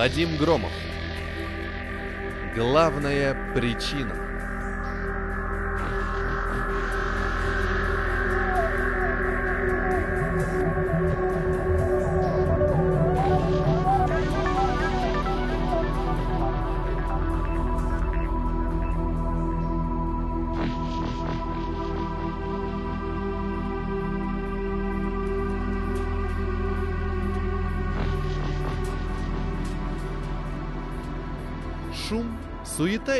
Вадим 0.00 0.38
Громов. 0.38 0.72
Главная 2.56 3.36
причина. 3.52 4.19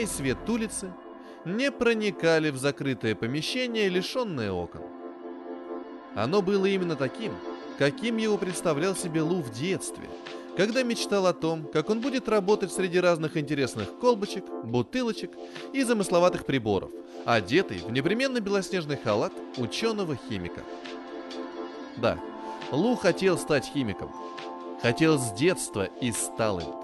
И 0.01 0.06
свет 0.06 0.39
улицы 0.48 0.93
не 1.45 1.70
проникали 1.70 2.51
в 2.51 2.56
закрытое 2.56 3.15
помещение, 3.15 3.89
лишенное 3.89 4.53
окон. 4.53 4.83
Оно 6.15 6.43
было 6.43 6.67
именно 6.67 6.97
таким, 6.97 7.33
каким 7.79 8.17
его 8.17 8.37
представлял 8.37 8.97
себе 8.97 9.23
Лу 9.23 9.43
в 9.43 9.51
детстве, 9.53 10.09
когда 10.56 10.83
мечтал 10.83 11.27
о 11.27 11.33
том, 11.33 11.65
как 11.65 11.91
он 11.91 12.01
будет 12.01 12.28
работать 12.28 12.73
среди 12.73 12.98
разных 12.98 13.37
интересных 13.37 13.98
колбочек, 13.98 14.45
бутылочек 14.65 15.33
и 15.73 15.83
замысловатых 15.83 16.45
приборов, 16.45 16.91
одетый 17.25 17.78
в 17.78 17.93
непременно 17.93 18.41
белоснежный 18.41 18.97
халат 18.97 19.33
ученого-химика. 19.56 20.62
Да, 21.97 22.19
Лу 22.73 22.97
хотел 22.97 23.39
стать 23.39 23.67
химиком. 23.67 24.11
Хотел 24.83 25.19
с 25.19 25.33
детства 25.33 25.84
и 26.01 26.11
стал 26.11 26.61
им. 26.61 26.80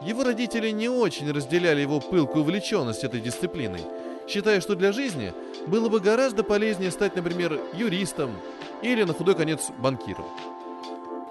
Его 0.00 0.22
родители 0.22 0.70
не 0.70 0.88
очень 0.88 1.30
разделяли 1.32 1.80
его 1.80 2.00
пылкую 2.00 2.42
увлеченность 2.42 3.02
этой 3.02 3.20
дисциплиной, 3.20 3.82
считая, 4.28 4.60
что 4.60 4.76
для 4.76 4.92
жизни 4.92 5.32
было 5.66 5.88
бы 5.88 5.98
гораздо 5.98 6.44
полезнее 6.44 6.92
стать, 6.92 7.16
например, 7.16 7.60
юристом 7.74 8.36
или, 8.80 9.02
на 9.02 9.12
худой 9.12 9.34
конец, 9.34 9.70
банкиром. 9.78 10.26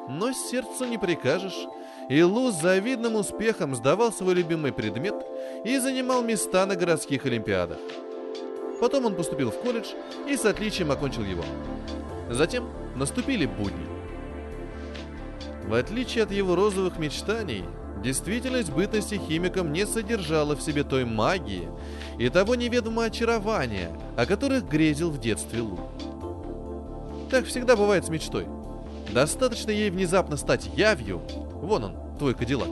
Но 0.09 0.33
сердцу 0.33 0.85
не 0.85 0.97
прикажешь, 0.97 1.67
и 2.09 2.21
Лу 2.23 2.51
с 2.51 2.55
завидным 2.55 3.15
успехом 3.15 3.75
сдавал 3.75 4.11
свой 4.11 4.33
любимый 4.33 4.73
предмет 4.73 5.15
и 5.63 5.77
занимал 5.77 6.21
места 6.21 6.65
на 6.65 6.75
городских 6.75 7.25
олимпиадах. 7.25 7.79
Потом 8.79 9.05
он 9.05 9.15
поступил 9.15 9.51
в 9.51 9.59
колледж 9.59 9.87
и 10.27 10.35
с 10.35 10.45
отличием 10.45 10.91
окончил 10.91 11.23
его. 11.23 11.43
Затем 12.29 12.69
наступили 12.95 13.45
будни. 13.45 13.87
В 15.65 15.73
отличие 15.73 16.23
от 16.23 16.31
его 16.31 16.55
розовых 16.55 16.97
мечтаний, 16.99 17.65
Действительность 18.03 18.71
бытности 18.71 19.19
химиком 19.27 19.73
не 19.73 19.85
содержала 19.85 20.55
в 20.55 20.61
себе 20.61 20.83
той 20.83 21.03
магии 21.03 21.67
и 22.19 22.29
того 22.29 22.55
неведомого 22.55 23.05
очарования, 23.05 23.91
о 24.15 24.25
которых 24.25 24.67
грезил 24.67 25.09
в 25.09 25.19
детстве 25.19 25.61
Лу. 25.61 25.79
Так 27.31 27.45
всегда 27.45 27.75
бывает 27.75 28.05
с 28.05 28.09
мечтой. 28.09 28.45
Достаточно 29.11 29.71
ей 29.71 29.89
внезапно 29.89 30.37
стать 30.37 30.69
явью, 30.75 31.21
вон 31.61 31.85
он, 31.85 31.93
твой 32.19 32.35
кадиллак, 32.35 32.69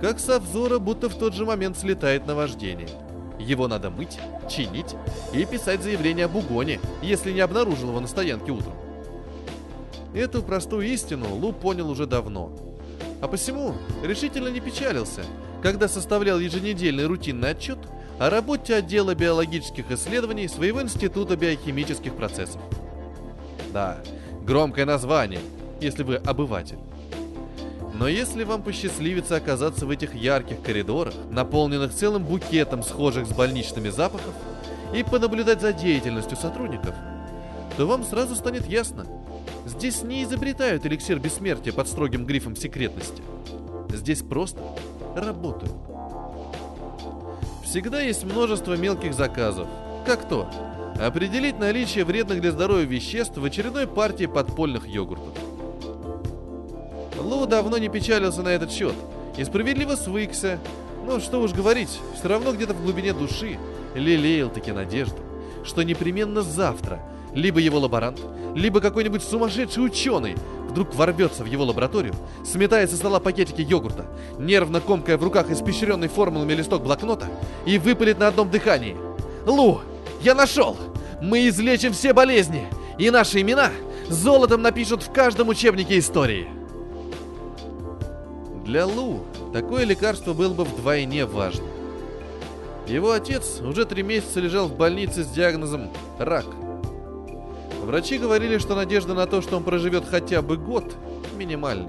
как 0.00 0.18
со 0.18 0.40
взора 0.40 0.78
будто 0.78 1.08
в 1.08 1.16
тот 1.16 1.34
же 1.34 1.44
момент 1.44 1.78
слетает 1.78 2.26
наваждение. 2.26 2.88
Его 3.38 3.68
надо 3.68 3.90
мыть, 3.90 4.18
чинить 4.50 4.96
и 5.32 5.44
писать 5.44 5.82
заявление 5.82 6.24
об 6.24 6.36
угоне, 6.36 6.80
если 7.02 7.32
не 7.32 7.40
обнаружил 7.40 7.90
его 7.90 8.00
на 8.00 8.08
стоянке 8.08 8.50
утром. 8.50 8.74
Эту 10.14 10.42
простую 10.42 10.86
истину 10.88 11.34
Лу 11.34 11.52
понял 11.52 11.90
уже 11.90 12.06
давно– 12.06 12.50
а 13.20 13.28
посему 13.28 13.74
решительно 14.02 14.48
не 14.48 14.60
печалился, 14.60 15.22
когда 15.62 15.88
составлял 15.88 16.38
еженедельный 16.38 17.06
рутинный 17.06 17.50
отчет 17.50 17.78
о 18.18 18.30
работе 18.30 18.74
отдела 18.74 19.14
биологических 19.14 19.90
исследований 19.90 20.48
своего 20.48 20.82
Института 20.82 21.36
биохимических 21.36 22.14
процессов. 22.14 22.60
Да, 23.72 23.98
громкое 24.42 24.86
название, 24.86 25.40
если 25.80 26.02
вы 26.02 26.16
обыватель. 26.16 26.78
Но 27.98 28.08
если 28.08 28.44
вам 28.44 28.62
посчастливится 28.62 29.36
оказаться 29.36 29.86
в 29.86 29.90
этих 29.90 30.14
ярких 30.14 30.60
коридорах, 30.62 31.14
наполненных 31.30 31.94
целым 31.94 32.24
букетом 32.24 32.82
схожих 32.82 33.26
с 33.26 33.30
больничными 33.30 33.88
запахов, 33.88 34.34
и 34.94 35.02
понаблюдать 35.02 35.60
за 35.60 35.72
деятельностью 35.72 36.36
сотрудников, 36.36 36.94
то 37.76 37.86
вам 37.86 38.04
сразу 38.04 38.34
станет 38.34 38.66
ясно, 38.66 39.06
Здесь 39.66 40.04
не 40.04 40.22
изобретают 40.22 40.86
эликсир 40.86 41.18
бессмертия 41.18 41.72
под 41.72 41.88
строгим 41.88 42.24
грифом 42.24 42.54
секретности. 42.54 43.20
Здесь 43.88 44.22
просто 44.22 44.60
работают. 45.16 45.74
Всегда 47.64 48.00
есть 48.00 48.22
множество 48.22 48.76
мелких 48.76 49.12
заказов. 49.12 49.66
Как 50.06 50.28
то 50.28 50.48
определить 51.00 51.58
наличие 51.58 52.04
вредных 52.04 52.40
для 52.40 52.52
здоровья 52.52 52.86
веществ 52.86 53.38
в 53.38 53.44
очередной 53.44 53.88
партии 53.88 54.26
подпольных 54.26 54.86
йогуртов. 54.86 55.34
Лу 57.18 57.44
давно 57.46 57.76
не 57.78 57.88
печалился 57.88 58.42
на 58.42 58.50
этот 58.50 58.70
счет 58.70 58.94
и 59.36 59.42
справедливо 59.42 59.96
свыкся, 59.96 60.60
но 61.04 61.18
что 61.18 61.40
уж 61.40 61.52
говорить, 61.52 61.98
все 62.16 62.28
равно 62.28 62.52
где-то 62.52 62.72
в 62.72 62.82
глубине 62.82 63.12
души 63.12 63.58
лелеял 63.96 64.48
таки 64.48 64.70
надежду, 64.70 65.18
что 65.64 65.82
непременно 65.82 66.42
завтра– 66.42 67.00
либо 67.36 67.60
его 67.60 67.78
лаборант, 67.78 68.18
либо 68.54 68.80
какой-нибудь 68.80 69.22
сумасшедший 69.22 69.84
ученый 69.84 70.34
вдруг 70.68 70.94
ворвется 70.94 71.44
в 71.44 71.46
его 71.46 71.64
лабораторию, 71.64 72.14
сметает 72.44 72.90
со 72.90 72.96
стола 72.96 73.20
пакетики 73.20 73.60
йогурта, 73.60 74.06
нервно 74.38 74.80
комкая 74.80 75.18
в 75.18 75.22
руках 75.22 75.50
испещренный 75.50 76.08
формулами 76.08 76.54
листок 76.54 76.82
блокнота 76.82 77.28
и 77.66 77.78
выпалит 77.78 78.18
на 78.18 78.28
одном 78.28 78.50
дыхании. 78.50 78.96
«Лу, 79.46 79.80
я 80.22 80.34
нашел! 80.34 80.76
Мы 81.20 81.48
излечим 81.48 81.92
все 81.92 82.12
болезни, 82.12 82.66
и 82.98 83.10
наши 83.10 83.42
имена 83.42 83.70
золотом 84.08 84.62
напишут 84.62 85.02
в 85.02 85.12
каждом 85.12 85.48
учебнике 85.48 85.98
истории!» 85.98 86.48
Для 88.64 88.86
Лу 88.86 89.20
такое 89.52 89.84
лекарство 89.84 90.32
было 90.32 90.54
бы 90.54 90.64
вдвойне 90.64 91.26
важно. 91.26 91.66
Его 92.86 93.12
отец 93.12 93.60
уже 93.60 93.84
три 93.84 94.02
месяца 94.02 94.40
лежал 94.40 94.68
в 94.68 94.76
больнице 94.76 95.22
с 95.22 95.28
диагнозом 95.28 95.90
«рак», 96.18 96.46
Врачи 97.86 98.18
говорили, 98.18 98.58
что 98.58 98.74
надежда 98.74 99.14
на 99.14 99.28
то, 99.28 99.40
что 99.40 99.56
он 99.56 99.62
проживет 99.62 100.06
хотя 100.10 100.42
бы 100.42 100.56
год, 100.56 100.96
минимальная. 101.36 101.88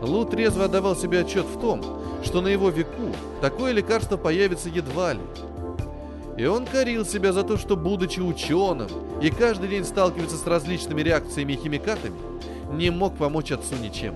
Лу 0.00 0.24
трезво 0.24 0.66
отдавал 0.66 0.94
себе 0.94 1.22
отчет 1.22 1.44
в 1.44 1.60
том, 1.60 1.82
что 2.22 2.40
на 2.40 2.46
его 2.46 2.70
веку 2.70 3.10
такое 3.40 3.72
лекарство 3.72 4.16
появится 4.16 4.68
едва 4.68 5.14
ли. 5.14 5.20
И 6.36 6.44
он 6.44 6.64
корил 6.64 7.04
себя 7.04 7.32
за 7.32 7.42
то, 7.42 7.56
что, 7.56 7.76
будучи 7.76 8.20
ученым 8.20 8.88
и 9.20 9.30
каждый 9.30 9.68
день 9.68 9.84
сталкивается 9.84 10.36
с 10.36 10.46
различными 10.46 11.02
реакциями 11.02 11.54
и 11.54 11.56
химикатами, 11.56 12.14
не 12.70 12.90
мог 12.90 13.16
помочь 13.16 13.50
отцу 13.50 13.74
ничем. 13.82 14.14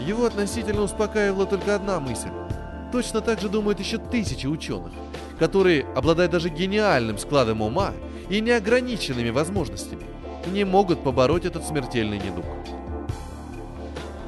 Его 0.00 0.26
относительно 0.26 0.82
успокаивала 0.82 1.46
только 1.46 1.76
одна 1.76 2.00
мысль. 2.00 2.30
Точно 2.90 3.20
так 3.20 3.40
же 3.40 3.48
думают 3.48 3.78
еще 3.78 3.98
тысячи 3.98 4.48
ученых, 4.48 4.90
которые, 5.38 5.86
обладая 5.94 6.26
даже 6.26 6.48
гениальным 6.48 7.16
складом 7.16 7.62
ума 7.62 7.92
и 8.32 8.40
неограниченными 8.40 9.28
возможностями, 9.28 10.06
не 10.50 10.64
могут 10.64 11.04
побороть 11.04 11.44
этот 11.44 11.66
смертельный 11.66 12.16
недуг. 12.16 12.46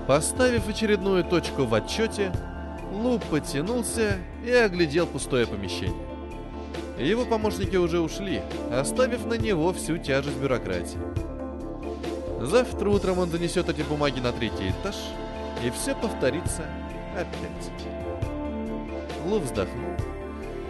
Поставив 0.07 0.69
очередную 0.69 1.25
точку 1.25 1.65
в 1.65 1.73
отчете, 1.73 2.31
Лу 2.93 3.19
потянулся 3.31 4.19
и 4.45 4.51
оглядел 4.51 5.07
пустое 5.07 5.47
помещение. 5.47 5.97
Его 6.99 7.25
помощники 7.25 7.77
уже 7.77 7.99
ушли, 7.99 8.43
оставив 8.71 9.25
на 9.25 9.39
него 9.39 9.73
всю 9.73 9.97
тяжесть 9.97 10.37
бюрократии. 10.37 10.99
Завтра 12.43 12.91
утром 12.91 13.19
он 13.19 13.31
донесет 13.31 13.71
эти 13.71 13.81
бумаги 13.81 14.21
на 14.21 14.33
третий 14.33 14.69
этаж, 14.69 14.97
и 15.65 15.71
все 15.71 15.95
повторится 15.95 16.67
опять. 17.15 17.73
Лу 19.27 19.39
вздохнул 19.39 19.97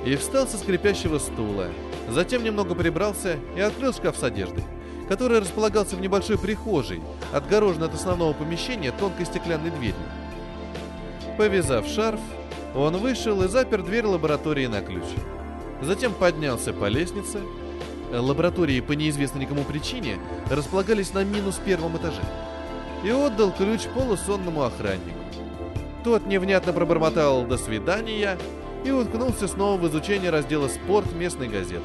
и 0.06 0.14
встал 0.14 0.46
со 0.46 0.56
скрипящего 0.56 1.18
стула, 1.18 1.66
Затем 2.08 2.44
немного 2.44 2.74
прибрался 2.74 3.38
и 3.56 3.60
открыл 3.60 3.92
шкаф 3.92 4.16
с 4.16 4.22
одеждой, 4.22 4.64
который 5.08 5.40
располагался 5.40 5.96
в 5.96 6.00
небольшой 6.00 6.38
прихожей, 6.38 7.00
отгороженной 7.32 7.86
от 7.86 7.94
основного 7.94 8.32
помещения 8.32 8.92
тонкой 8.92 9.26
стеклянной 9.26 9.70
дверью. 9.70 9.96
Повязав 11.38 11.86
шарф, 11.86 12.20
он 12.74 12.96
вышел 12.96 13.42
и 13.42 13.48
запер 13.48 13.82
дверь 13.82 14.06
лаборатории 14.06 14.66
на 14.66 14.80
ключ. 14.80 15.04
Затем 15.80 16.12
поднялся 16.12 16.72
по 16.72 16.86
лестнице. 16.86 17.40
Лаборатории 18.12 18.80
по 18.80 18.92
неизвестной 18.92 19.42
никому 19.42 19.64
причине 19.64 20.18
располагались 20.50 21.14
на 21.14 21.24
минус 21.24 21.60
первом 21.64 21.96
этаже. 21.96 22.20
И 23.02 23.10
отдал 23.10 23.52
ключ 23.52 23.82
полусонному 23.94 24.62
охраннику. 24.62 25.18
Тот 26.04 26.26
невнятно 26.26 26.72
пробормотал 26.72 27.44
«до 27.44 27.56
свидания» 27.56 28.38
и 28.84 28.90
уткнулся 28.90 29.48
снова 29.48 29.80
в 29.80 29.88
изучение 29.88 30.30
раздела 30.30 30.68
«Спорт» 30.68 31.12
местной 31.12 31.48
газеты. 31.48 31.84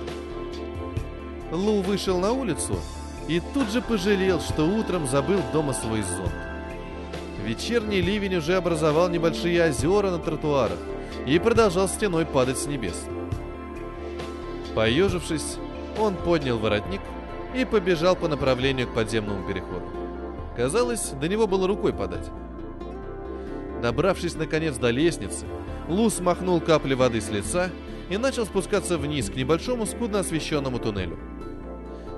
Лу 1.52 1.82
вышел 1.82 2.20
на 2.20 2.32
улицу 2.32 2.78
и 3.28 3.42
тут 3.54 3.72
же 3.72 3.82
пожалел, 3.82 4.40
что 4.40 4.66
утром 4.66 5.08
забыл 5.08 5.40
дома 5.54 5.74
свой 5.74 6.02
зонт. 6.02 6.32
Вечерний 7.44 8.02
ливень 8.02 8.36
уже 8.36 8.56
образовал 8.56 9.10
небольшие 9.10 9.70
озера 9.70 10.12
на 10.12 10.20
тротуарах 10.20 10.78
и 11.26 11.40
продолжал 11.40 11.88
стеной 11.88 12.26
падать 12.26 12.58
с 12.58 12.68
небес. 12.68 13.06
Поежившись, 14.76 15.58
он 15.98 16.16
поднял 16.16 16.60
воротник 16.60 17.02
и 17.56 17.66
побежал 17.66 18.16
по 18.16 18.28
направлению 18.28 18.88
к 18.88 18.94
подземному 18.94 19.48
переходу. 19.48 19.86
Казалось, 20.56 21.12
до 21.12 21.28
него 21.28 21.48
было 21.48 21.68
рукой 21.68 21.94
подать. 21.94 22.30
Добравшись 23.82 24.36
наконец 24.36 24.76
до 24.76 24.90
лестницы, 24.90 25.46
Лу 25.90 26.12
смахнул 26.12 26.62
капли 26.62 26.94
воды 26.94 27.20
с 27.20 27.30
лица 27.30 27.72
и 28.10 28.18
начал 28.18 28.46
спускаться 28.46 28.98
вниз 28.98 29.30
к 29.30 29.36
небольшому 29.36 29.88
скудно 29.88 30.20
освещенному 30.20 30.78
туннелю. 30.78 31.18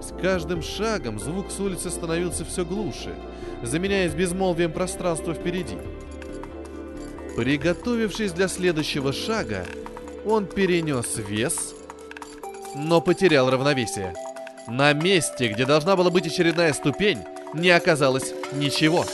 С 0.01 0.11
каждым 0.21 0.61
шагом 0.61 1.19
звук 1.19 1.49
с 1.49 1.59
улицы 1.59 1.89
становился 1.89 2.43
все 2.43 2.65
глуше, 2.65 3.15
заменяясь 3.63 4.13
безмолвием 4.13 4.73
пространства 4.73 5.33
впереди. 5.33 5.77
Приготовившись 7.37 8.33
для 8.33 8.49
следующего 8.49 9.13
шага, 9.13 9.65
он 10.25 10.47
перенес 10.47 11.15
вес, 11.17 11.73
но 12.75 12.99
потерял 12.99 13.49
равновесие. 13.49 14.13
На 14.67 14.91
месте, 14.91 15.47
где 15.47 15.65
должна 15.65 15.95
была 15.95 16.09
быть 16.09 16.27
очередная 16.27 16.73
ступень, 16.73 17.19
не 17.53 17.69
оказалось 17.69 18.33
ничего. 18.53 19.05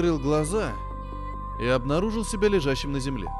Открыл 0.00 0.18
глаза 0.18 0.72
и 1.58 1.66
обнаружил 1.66 2.24
себя 2.24 2.48
лежащим 2.48 2.90
на 2.90 3.00
земле. 3.00 3.30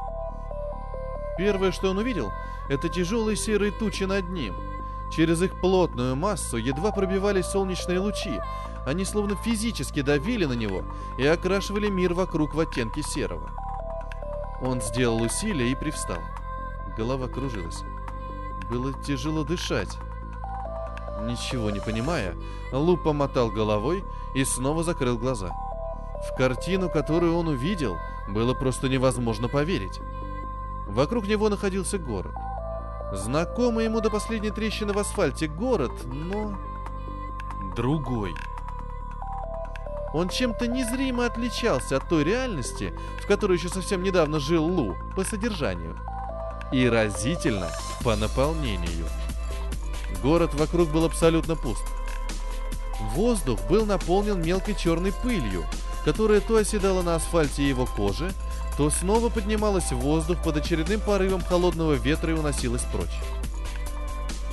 Первое, 1.39 1.73
что 1.73 1.89
он 1.89 1.97
увидел, 1.97 2.31
это 2.69 2.91
тяжелые 2.91 3.35
серые 3.35 3.73
тучи 3.73 4.05
над 4.05 4.29
ним. 4.29 4.55
Через 5.11 5.41
их 5.41 5.59
плотную 5.59 6.17
массу 6.17 6.59
едва 6.59 6.93
пробивались 6.93 7.47
солнечные 7.47 7.99
лучи, 7.99 8.39
они 8.85 9.07
словно 9.07 9.37
физически 9.37 10.03
давили 10.03 10.45
на 10.45 10.53
него 10.53 10.85
и 11.17 11.25
окрашивали 11.25 11.89
мир 11.89 12.13
вокруг 12.13 12.55
в 12.55 12.61
оттенки 12.61 13.01
серого. 13.01 13.51
Он 14.61 14.83
сделал 14.83 15.23
усилие 15.23 15.73
и 15.73 15.75
привстал. 15.75 16.21
Голова 16.95 17.27
кружилась. 17.29 17.81
Было 18.69 18.93
тяжело 19.03 19.45
дышать. 19.45 19.97
Ничего 21.23 21.71
не 21.71 21.81
понимая, 21.81 22.37
Лу 22.71 22.99
помотал 22.99 23.51
головой 23.51 24.05
и 24.35 24.45
снова 24.45 24.85
закрыл 24.85 25.17
глаза. 25.17 25.57
В 26.29 26.37
картину, 26.37 26.91
которую 26.91 27.37
он 27.37 27.49
увидел, 27.49 27.99
было 28.29 28.55
просто 28.55 28.89
невозможно 28.89 29.49
поверить. 29.49 30.01
Вокруг 30.87 31.27
него 31.27 31.49
находился 31.49 31.99
город. 31.99 32.35
Знакомый 33.13 33.87
ему 33.87 34.01
до 34.01 34.11
последней 34.11 34.51
трещины 34.51 34.93
в 34.93 34.99
асфальте 34.99 35.49
город, 35.49 35.93
но... 36.05 36.57
другой. 37.75 38.35
Он 40.13 40.29
чем-то 40.29 40.67
незримо 40.67 41.27
отличался 41.27 41.97
от 41.97 42.09
той 42.09 42.25
реальности, 42.25 42.93
в 43.23 43.27
которой 43.27 43.57
еще 43.57 43.69
совсем 43.69 44.03
недавно 44.03 44.41
жил 44.41 44.65
Лу, 44.65 44.97
по 45.15 45.25
содержанию. 45.25 45.97
И 46.73 46.89
разительно 46.89 47.69
по 48.05 48.17
наполнению. 48.17 49.07
Город 50.23 50.55
вокруг 50.55 50.91
был 50.91 51.05
абсолютно 51.05 51.57
пуст. 51.57 51.85
Воздух 53.15 53.61
был 53.69 53.87
наполнен 53.87 54.43
мелкой 54.43 54.75
черной 54.75 55.13
пылью, 55.13 55.65
которая 56.05 56.41
то 56.41 56.57
оседала 56.57 57.03
на 57.03 57.17
асфальте 57.17 57.69
его 57.69 57.87
кожи, 57.87 58.33
то 58.77 58.91
снова 58.91 59.29
поднималась 59.29 59.93
в 59.93 59.97
воздух 59.97 60.43
под 60.43 60.57
очередным 60.57 61.01
порывом 61.01 61.43
холодного 61.43 61.95
ветра 61.95 62.31
и 62.31 62.35
уносилась 62.35 62.83
прочь. 62.93 63.21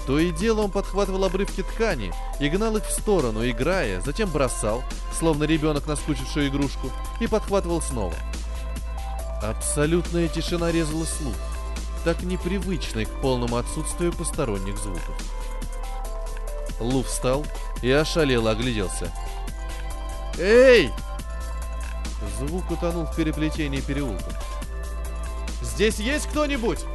То 0.05 0.19
и 0.19 0.31
дело 0.31 0.61
он 0.61 0.71
подхватывал 0.71 1.25
обрывки 1.25 1.63
ткани 1.63 2.13
и 2.39 2.47
гнал 2.49 2.77
их 2.77 2.85
в 2.85 2.91
сторону, 2.91 3.47
играя, 3.47 4.01
затем 4.01 4.29
бросал, 4.29 4.83
словно 5.17 5.43
ребенок 5.43 5.85
наскучившую 5.85 6.47
игрушку, 6.47 6.91
и 7.19 7.27
подхватывал 7.27 7.81
снова. 7.81 8.15
Абсолютная 9.41 10.29
тишина 10.29 10.71
резала 10.71 11.03
слух, 11.03 11.35
так 12.05 12.23
непривычной 12.23 13.05
к 13.05 13.21
полному 13.21 13.57
отсутствию 13.57 14.13
посторонних 14.13 14.77
звуков. 14.77 15.15
Лу 16.79 17.03
встал 17.03 17.45
и 17.81 17.91
ошалело 17.91 18.51
огляделся. 18.51 19.11
«Эй!» 20.37 20.91
Звук 22.37 22.71
утонул 22.71 23.05
в 23.05 23.15
переплетении 23.15 23.81
переулков. 23.81 24.33
«Здесь 25.61 25.99
есть 25.99 26.27
кто-нибудь?» 26.27 26.85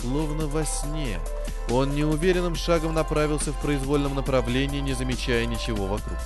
Словно 0.00 0.46
во 0.46 0.64
сне, 0.64 1.18
он 1.70 1.94
неуверенным 1.94 2.56
шагом 2.56 2.92
направился 2.92 3.52
в 3.52 3.60
произвольном 3.60 4.14
направлении, 4.14 4.80
не 4.80 4.92
замечая 4.92 5.46
ничего 5.46 5.86
вокруг. 5.86 6.18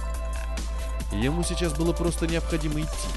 Ему 1.12 1.42
сейчас 1.42 1.72
было 1.74 1.92
просто 1.92 2.26
необходимо 2.26 2.80
идти. 2.80 3.08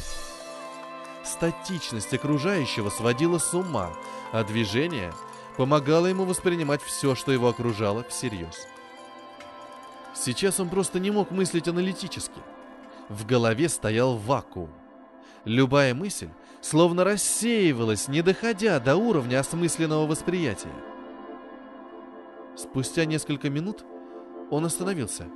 Статичность 1.24 2.14
окружающего 2.14 2.90
сводила 2.90 3.40
с 3.40 3.54
ума, 3.54 3.92
а 4.32 4.44
движение 4.44 5.12
помогало 5.58 6.06
ему 6.06 6.26
воспринимать 6.26 6.82
все, 6.84 7.16
что 7.16 7.32
его 7.32 7.50
окружало, 7.50 8.04
всерьез. 8.08 8.68
Сейчас 10.14 10.60
он 10.60 10.70
просто 10.70 11.00
не 11.00 11.10
мог 11.10 11.32
мыслить 11.32 11.68
аналитически. 11.68 12.40
В 13.12 13.26
голове 13.26 13.68
стоял 13.68 14.16
вакуум. 14.16 14.70
Любая 15.44 15.94
мысль 15.94 16.30
словно 16.62 17.04
рассеивалась, 17.04 18.08
не 18.08 18.22
доходя 18.22 18.80
до 18.80 18.96
уровня 18.96 19.42
осмысленного 19.42 20.08
восприятия. 20.08 20.72
Спустя 22.56 23.04
несколько 23.04 23.50
минут 23.50 23.84
он 24.50 24.64
остановился. 24.64 25.28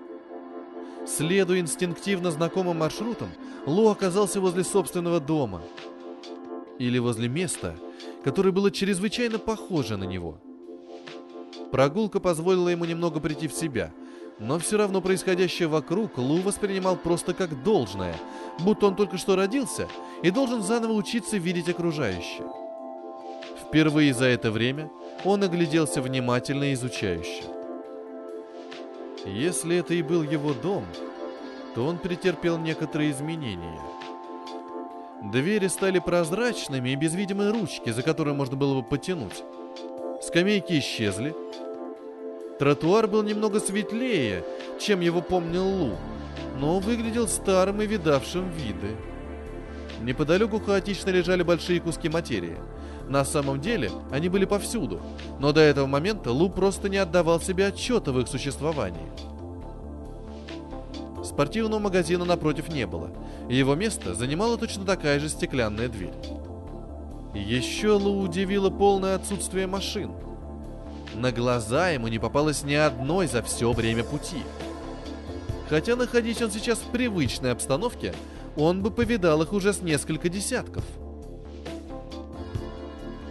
Следуя 1.05 1.59
инстинктивно 1.59 2.31
знакомым 2.31 2.77
маршрутам, 2.77 3.27
Лу 3.65 3.89
оказался 3.89 4.39
возле 4.39 4.63
собственного 4.63 5.19
дома. 5.19 5.61
Или 6.79 6.97
возле 6.97 7.27
места, 7.27 7.75
которое 8.23 8.53
было 8.53 8.71
чрезвычайно 8.71 9.37
похоже 9.37 9.97
на 9.97 10.05
него. 10.05 10.39
Прогулка 11.73 12.21
позволила 12.21 12.69
ему 12.69 12.85
немного 12.85 13.19
прийти 13.19 13.49
в 13.49 13.53
себя– 13.53 13.91
но 14.39 14.59
все 14.59 14.77
равно 14.77 15.01
происходящее 15.01 15.67
вокруг 15.67 16.17
Лу 16.17 16.41
воспринимал 16.41 16.95
просто 16.97 17.33
как 17.33 17.63
должное, 17.63 18.15
будто 18.59 18.87
он 18.87 18.95
только 18.95 19.17
что 19.17 19.35
родился 19.35 19.87
и 20.23 20.29
должен 20.29 20.61
заново 20.61 20.93
учиться 20.93 21.37
видеть 21.37 21.69
окружающее. 21.69 22.45
Впервые 23.63 24.13
за 24.13 24.25
это 24.25 24.51
время 24.51 24.89
он 25.23 25.43
огляделся 25.43 26.01
внимательно 26.01 26.65
и 26.65 26.73
изучающе. 26.73 27.43
Если 29.25 29.77
это 29.77 29.93
и 29.93 30.03
был 30.03 30.23
его 30.23 30.53
дом, 30.53 30.85
то 31.73 31.85
он 31.85 31.97
претерпел 31.97 32.57
некоторые 32.57 33.11
изменения. 33.11 33.81
Двери 35.23 35.67
стали 35.67 35.99
прозрачными 35.99 36.89
и 36.89 36.95
без 36.95 37.15
видимой 37.15 37.51
ручки, 37.51 37.89
за 37.89 38.03
которую 38.03 38.35
можно 38.35 38.55
было 38.55 38.81
бы 38.81 38.87
потянуть. 38.87 39.43
Скамейки 40.21 40.77
исчезли, 40.77 41.35
Тротуар 42.57 43.07
был 43.07 43.21
немного 43.23 43.59
светлее, 43.59 44.45
чем 44.79 45.01
его 45.01 45.21
помнил 45.21 45.67
Лу, 45.67 45.97
но 46.57 46.79
выглядел 46.79 47.27
старым 47.27 47.81
и 47.81 47.85
видавшим 47.85 48.49
виды. 48.49 48.95
Неподалеку 50.01 50.59
хаотично 50.59 51.09
лежали 51.09 51.43
большие 51.43 51.81
куски 51.81 52.07
материи. 52.07 52.57
На 53.09 53.25
самом 53.25 53.59
деле 53.59 53.91
они 54.09 54.29
были 54.29 54.45
повсюду, 54.45 55.01
но 55.39 55.51
до 55.51 55.61
этого 55.61 55.85
момента 55.85 56.31
Лу 56.31 56.49
просто 56.49 56.87
не 56.87 56.97
отдавал 56.97 57.41
себе 57.41 57.67
отчета 57.67 58.13
в 58.13 58.19
их 58.19 58.27
существовании. 58.29 59.11
Спортивного 61.23 61.79
магазина 61.79 62.23
напротив 62.23 62.69
не 62.69 62.87
было, 62.87 63.09
и 63.49 63.55
его 63.55 63.75
место 63.75 64.13
занимала 64.13 64.57
точно 64.57 64.85
такая 64.85 65.19
же 65.19 65.27
стеклянная 65.27 65.89
дверь. 65.89 66.13
Еще 67.33 67.91
Лу 67.91 68.21
удивило 68.21 68.69
полное 68.69 69.15
отсутствие 69.15 69.67
машин– 69.67 70.11
на 71.15 71.31
глаза 71.31 71.89
ему 71.89 72.07
не 72.07 72.19
попалось 72.19 72.63
ни 72.63 72.73
одной 72.73 73.27
за 73.27 73.41
все 73.41 73.71
время 73.71 74.03
пути. 74.03 74.43
Хотя 75.69 75.95
находясь 75.95 76.41
он 76.41 76.51
сейчас 76.51 76.79
в 76.79 76.91
привычной 76.91 77.51
обстановке, 77.51 78.13
он 78.55 78.81
бы 78.81 78.91
повидал 78.91 79.41
их 79.41 79.53
уже 79.53 79.73
с 79.73 79.81
несколько 79.81 80.29
десятков. 80.29 80.83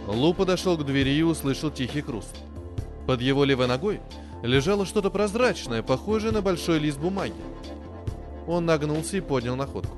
Лу 0.07 0.33
подошел 0.33 0.77
к 0.77 0.85
двери 0.85 1.11
и 1.11 1.23
услышал 1.23 1.71
тихий 1.71 2.01
хруст. 2.01 2.35
Под 3.07 3.21
его 3.21 3.43
левой 3.43 3.67
ногой 3.67 4.01
лежало 4.43 4.85
что-то 4.85 5.09
прозрачное, 5.09 5.81
похожее 5.81 6.31
на 6.31 6.41
большой 6.41 6.79
лист 6.79 6.99
бумаги. 6.99 7.33
Он 8.47 8.65
нагнулся 8.65 9.17
и 9.17 9.21
поднял 9.21 9.55
находку. 9.55 9.97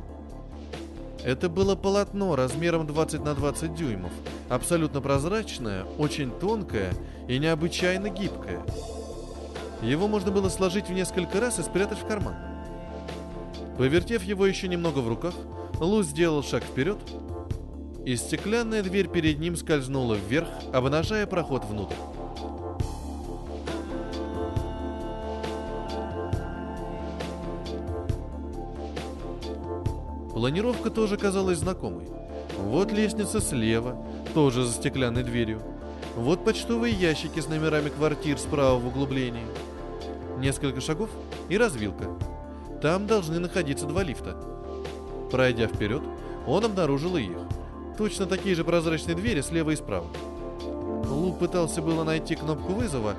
Это 1.24 1.50
было 1.50 1.76
полотно 1.76 2.36
размером 2.36 2.88
20 2.88 3.24
на 3.24 3.34
20 3.34 3.76
дюймов, 3.76 4.12
абсолютно 4.50 5.02
прозрачное, 5.02 5.86
очень 5.98 6.32
тонкое 6.32 6.94
и 7.28 7.38
необычайно 7.40 8.10
гибкое. 8.10 8.62
Его 9.82 10.08
можно 10.08 10.32
было 10.32 10.50
сложить 10.50 10.90
в 10.90 10.94
несколько 10.94 11.40
раз 11.40 11.60
и 11.60 11.64
спрятать 11.64 12.00
в 12.00 12.08
карман. 12.08 12.36
Повертев 13.78 14.24
его 14.24 14.46
еще 14.46 14.68
немного 14.68 15.00
в 15.00 15.08
руках, 15.08 15.34
Лу 15.80 16.02
сделал 16.02 16.44
шаг 16.44 16.64
вперед, 16.64 16.98
и 18.06 18.16
стеклянная 18.16 18.82
дверь 18.82 19.08
перед 19.08 19.38
ним 19.40 19.56
скользнула 19.56 20.16
вверх, 20.16 20.48
обнажая 20.74 21.28
проход 21.28 21.66
внутрь. 21.66 21.96
Планировка 30.34 30.90
тоже 30.90 31.18
казалась 31.18 31.58
знакомой. 31.58 32.08
Вот 32.58 32.92
лестница 32.92 33.42
слева, 33.42 33.98
тоже 34.38 34.66
за 34.66 34.74
стеклянной 34.74 35.24
дверью. 35.24 35.60
Вот 36.16 36.46
почтовые 36.46 36.94
ящики 36.94 37.40
с 37.40 37.48
номерами 37.48 37.90
квартир 37.90 38.38
справа 38.38 38.78
в 38.78 38.86
углублении. 38.86 39.48
Несколько 40.38 40.80
шагов 40.80 41.10
и 41.50 41.58
развилка. 41.58 42.06
Там 42.80 43.08
должны 43.08 43.40
находиться 43.40 43.88
два 43.88 44.04
лифта. 44.04 44.38
Пройдя 45.32 45.66
вперед, 45.66 46.04
он 46.46 46.66
обнаружил 46.66 47.18
и 47.18 47.24
их. 47.24 47.38
Точно 47.98 48.28
такие 48.28 48.54
же 48.54 48.64
прозрачные 48.64 49.16
двери 49.16 49.42
слева 49.42 49.72
и 49.72 49.76
справа. 49.76 50.06
Лу 51.10 51.34
пытался 51.34 51.82
было 51.82 52.04
найти 52.04 52.36
кнопку 52.36 52.74
вызова, 52.74 53.16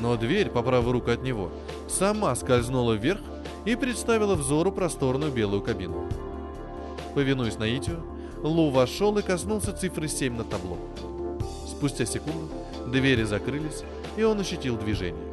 но 0.00 0.16
дверь 0.16 0.48
по 0.48 0.62
правую 0.62 0.92
руку 0.92 1.10
от 1.10 1.24
него 1.24 1.50
сама 1.88 2.36
скользнула 2.36 2.92
вверх 2.92 3.20
и 3.64 3.74
представила 3.74 4.36
взору 4.36 4.70
просторную 4.70 5.32
белую 5.32 5.60
кабину. 5.60 6.06
Повинуясь 7.16 7.58
наитию, 7.58 8.00
Лу 8.42 8.70
вошел 8.70 9.16
и 9.18 9.22
коснулся 9.22 9.72
цифры 9.72 10.08
7 10.08 10.36
на 10.36 10.44
табло. 10.44 10.76
Спустя 11.66 12.04
секунду 12.04 12.48
двери 12.88 13.22
закрылись, 13.22 13.82
и 14.16 14.24
он 14.24 14.40
ощутил 14.40 14.76
движение. 14.76 15.32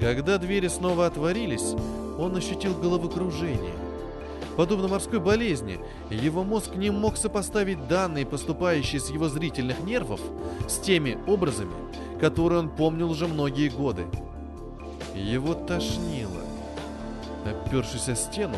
Когда 0.00 0.38
двери 0.38 0.68
снова 0.68 1.06
отворились, 1.06 1.74
он 2.18 2.36
ощутил 2.36 2.74
головокружение. 2.74 3.74
Подобно 4.56 4.88
морской 4.88 5.18
болезни, 5.18 5.80
его 6.10 6.44
мозг 6.44 6.74
не 6.74 6.90
мог 6.90 7.16
сопоставить 7.16 7.88
данные, 7.88 8.26
поступающие 8.26 9.00
с 9.00 9.08
его 9.10 9.28
зрительных 9.28 9.80
нервов, 9.80 10.20
с 10.68 10.78
теми 10.78 11.18
образами, 11.26 11.72
которые 12.20 12.60
он 12.60 12.68
помнил 12.68 13.10
уже 13.10 13.28
многие 13.28 13.68
годы. 13.68 14.04
Его 15.18 15.54
тошнило. 15.54 16.42
Опершись 17.44 18.08
о 18.08 18.14
стену, 18.14 18.56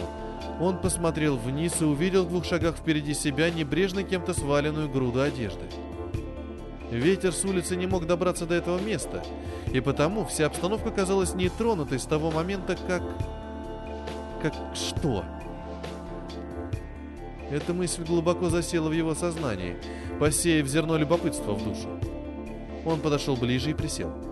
он 0.60 0.78
посмотрел 0.78 1.36
вниз 1.36 1.80
и 1.80 1.84
увидел 1.84 2.24
в 2.24 2.28
двух 2.28 2.44
шагах 2.44 2.76
впереди 2.76 3.14
себя 3.14 3.50
небрежно 3.50 4.02
кем-то 4.02 4.34
сваленную 4.34 4.88
груду 4.88 5.22
одежды. 5.22 5.64
Ветер 6.90 7.32
с 7.32 7.44
улицы 7.44 7.76
не 7.76 7.86
мог 7.86 8.06
добраться 8.06 8.46
до 8.46 8.56
этого 8.56 8.78
места, 8.78 9.22
и 9.72 9.80
потому 9.80 10.24
вся 10.26 10.46
обстановка 10.46 10.90
казалась 10.90 11.34
нетронутой 11.34 11.98
с 11.98 12.04
того 12.04 12.30
момента, 12.30 12.76
как... 12.86 13.02
Как 14.42 14.54
что? 14.74 15.24
Эта 17.50 17.72
мысль 17.72 18.04
глубоко 18.04 18.48
засела 18.48 18.88
в 18.88 18.92
его 18.92 19.14
сознании, 19.14 19.76
посеяв 20.18 20.66
зерно 20.66 20.96
любопытства 20.96 21.52
в 21.52 21.64
душу. 21.64 21.88
Он 22.84 23.00
подошел 23.00 23.36
ближе 23.36 23.70
и 23.70 23.74
присел. 23.74 24.29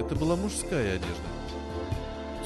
Это 0.00 0.14
была 0.14 0.34
мужская 0.34 0.94
одежда. 0.94 1.28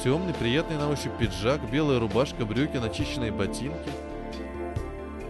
Темный, 0.03 0.33
приятный 0.33 0.77
на 0.77 0.89
ощупь 0.89 1.17
пиджак, 1.17 1.61
белая 1.71 2.01
рубашка, 2.01 2.45
брюки, 2.45 2.75
начищенные 2.75 3.31
ботинки. 3.31 3.89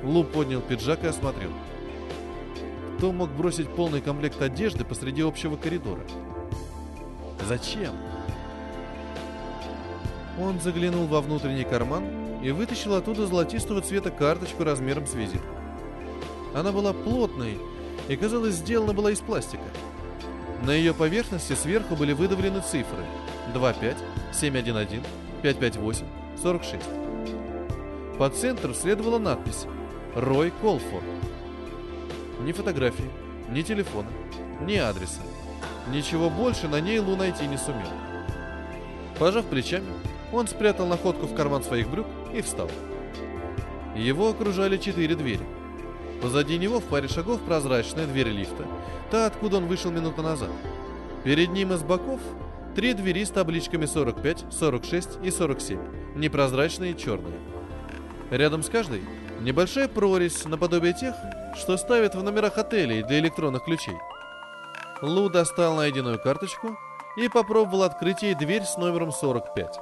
Лу 0.02 0.24
поднял 0.24 0.60
пиджак 0.60 1.04
и 1.04 1.08
осмотрел. 1.08 1.52
Кто 2.98 3.12
мог 3.12 3.30
бросить 3.30 3.70
полный 3.70 4.02
комплект 4.02 4.42
одежды 4.42 4.84
посреди 4.84 5.22
общего 5.22 5.56
коридора? 5.56 6.02
Зачем? 7.48 7.94
Он 10.42 10.60
заглянул 10.60 11.06
во 11.06 11.22
внутренний 11.22 11.64
карман 11.64 12.42
и 12.42 12.50
вытащил 12.50 12.96
оттуда 12.96 13.28
золотистого 13.28 13.82
цвета 13.82 14.10
карточку 14.10 14.64
размером 14.64 15.06
с 15.06 15.14
визитку. 15.14 15.46
Она 16.56 16.72
была 16.72 16.92
плотной 16.92 17.60
и, 18.08 18.16
казалось, 18.16 18.56
сделана 18.56 18.94
была 18.94 19.12
из 19.12 19.20
пластика. 19.20 19.66
На 20.64 20.72
ее 20.72 20.94
поверхности 20.94 21.54
сверху 21.54 21.96
были 21.96 22.14
выдавлены 22.14 22.62
цифры 22.62 23.06
25, 23.54 23.98
711, 24.32 25.04
558, 25.42 26.06
46. 26.42 26.84
По 28.18 28.30
центру 28.30 28.74
следовала 28.74 29.20
надпись 29.20 29.66
«Рой 30.16 30.52
Колфорд». 30.62 31.04
Ни 32.42 32.52
фотографии, 32.52 33.10
ни 33.50 33.62
телефона, 33.62 34.10
ни 34.62 34.76
адреса. 34.76 35.22
Ничего 35.92 36.30
больше 36.30 36.68
на 36.68 36.80
ней 36.80 37.00
Лу 37.00 37.16
найти 37.16 37.46
не 37.46 37.58
сумел. 37.58 37.88
Пожав 39.20 39.46
плечами, 39.46 39.92
он 40.34 40.48
спрятал 40.48 40.88
находку 40.88 41.28
в 41.28 41.36
карман 41.36 41.64
своих 41.64 41.90
брюк 41.90 42.08
и 42.34 42.42
встал. 42.42 42.70
Его 43.96 44.30
окружали 44.30 44.78
четыре 44.78 45.16
двери– 45.16 45.46
Позади 46.22 46.58
него 46.58 46.80
в 46.80 46.86
паре 46.86 47.08
шагов 47.08 47.42
прозрачная 47.42 48.08
дверь 48.08 48.30
лифта, 48.30 48.66
та, 49.12 49.26
откуда 49.26 49.58
он 49.58 49.68
вышел 49.68 49.92
минуту 49.92 50.22
назад. 50.22 50.50
Перед 51.24 51.50
ним 51.50 51.74
из 51.74 51.84
боков 51.84 52.20
три 52.76 52.94
двери 52.94 53.24
с 53.24 53.30
табличками 53.30 53.86
45, 53.86 54.46
46 54.52 55.10
и 55.24 55.32
47, 55.32 55.80
непрозрачные 56.16 56.92
и 56.92 56.98
черные. 56.98 57.40
Рядом 58.32 58.64
с 58.64 58.70
каждой 58.70 59.04
небольшая 59.42 59.88
прорезь 59.88 60.46
наподобие 60.46 60.94
тех, 60.94 61.16
что 61.56 61.78
ставят 61.78 62.16
в 62.16 62.24
номерах 62.24 62.58
отелей 62.58 63.04
для 63.04 63.20
электронных 63.20 63.64
ключей. 63.66 63.96
Лу 65.02 65.30
достал 65.30 65.76
найденную 65.76 66.20
карточку 66.20 66.78
и 67.18 67.28
попробовал 67.30 67.84
открыть 67.84 68.24
ей 68.24 68.36
дверь 68.36 68.64
с 68.64 68.78
номером 68.78 69.12
45. 69.12 69.80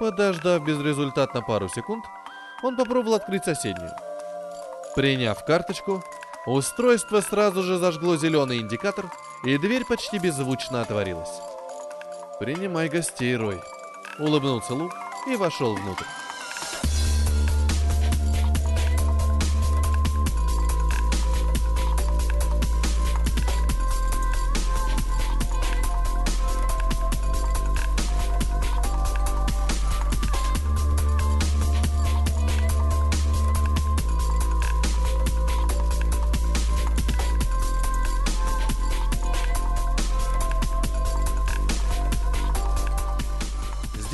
Подождав 0.00 0.64
безрезультатно 0.64 1.42
пару 1.42 1.68
секунд, 1.68 2.04
он 2.62 2.76
попробовал 2.76 3.14
открыть 3.14 3.44
соседнюю– 3.44 3.90
Приняв 4.98 5.44
карточку, 5.44 6.02
устройство 6.44 7.20
сразу 7.20 7.62
же 7.62 7.78
зажгло 7.78 8.16
зеленый 8.16 8.58
индикатор, 8.58 9.04
и 9.44 9.56
дверь 9.56 9.84
почти 9.84 10.18
беззвучно 10.18 10.80
отворилась. 10.80 11.40
«Принимай 12.40 12.88
гостей, 12.88 13.36
Рой»,— 13.36 13.60
улыбнулся 14.18 14.74
Лу 14.74 14.90
и 15.28 15.36
вошел 15.36 15.76
внутрь. 15.76 16.17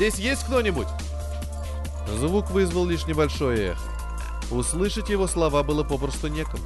Здесь 0.05 0.19
есть 0.19 0.43
кто-нибудь?» 0.43 0.87
Звук 2.07 2.51
вызвал 2.51 2.85
лишь 2.85 3.07
небольшое 3.07 3.71
эхо. 3.71 3.81
Услышать 4.51 5.09
его 5.09 5.25
слова 5.25 5.63
было 5.63 5.83
попросту 5.83 6.27
некому. 6.27 6.63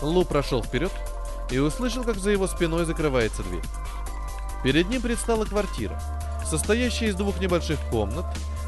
Лу 0.00 0.24
прошел 0.24 0.62
вперед 0.62 0.92
и 1.50 1.58
услышал, 1.58 2.04
как 2.04 2.18
за 2.18 2.30
его 2.30 2.46
спиной 2.46 2.84
закрывается 2.84 3.42
дверь. 3.42 3.64
Перед 4.62 4.88
ним 4.88 5.02
предстала 5.02 5.44
квартира, 5.44 6.00
состоящая 6.48 7.08
из 7.08 7.16
двух 7.16 7.40
небольших 7.40 7.80
комнат, 7.90 8.26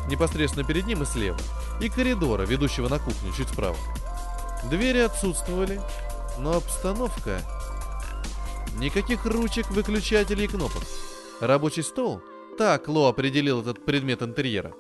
непосредственно 0.08 0.66
перед 0.66 0.86
ним 0.86 1.04
и 1.04 1.06
слева, 1.06 1.38
и 1.80 1.88
коридора, 1.88 2.42
ведущего 2.42 2.88
на 2.88 2.98
кухню 2.98 3.32
чуть 3.36 3.48
справа. 3.48 3.76
Двери 4.64 4.98
отсутствовали, 4.98 5.80
но 6.36 6.56
обстановка... 6.56 7.42
Никаких 8.76 9.24
ручек, 9.24 9.70
выключателей 9.70 10.46
и 10.46 10.48
кнопок. 10.48 10.82
Рабочий 11.40 11.84
стол— 11.84 12.22
так 12.60 12.88
Ло 12.88 13.08
определил 13.08 13.62
этот 13.62 13.86
предмет 13.86 14.20
интерьера. 14.20 14.74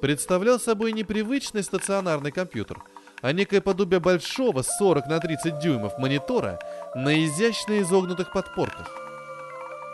Представлял 0.00 0.58
собой 0.58 0.92
непривычный 0.92 1.62
стационарный 1.62 2.32
компьютер, 2.32 2.82
а 3.20 3.32
некое 3.32 3.60
подобие 3.60 4.00
большого 4.00 4.62
40 4.62 5.06
на 5.06 5.20
30 5.20 5.58
дюймов 5.58 5.98
монитора 5.98 6.58
на 6.94 7.22
изящно 7.22 7.78
изогнутых 7.82 8.32
подпорках. 8.32 8.88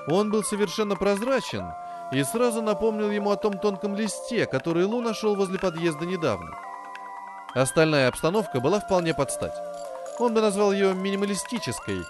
Он 0.06 0.30
был 0.30 0.44
совершенно 0.44 0.94
прозрачен 0.94 1.64
и 2.12 2.22
сразу 2.22 2.62
напомнил 2.62 3.10
ему 3.10 3.32
о 3.32 3.36
том 3.36 3.58
тонком 3.58 3.96
листе, 3.96 4.46
который 4.46 4.84
Лу 4.84 5.00
нашел 5.00 5.34
возле 5.34 5.58
подъезда 5.58 6.06
недавно. 6.06 6.56
Остальная 7.54 8.06
обстановка 8.06 8.60
была 8.60 8.78
вполне 8.78 9.14
под 9.14 9.32
стать. 9.32 9.56
Он 10.20 10.32
бы 10.32 10.40
назвал 10.40 10.70
ее 10.70 10.94
минималистической, 10.94 12.02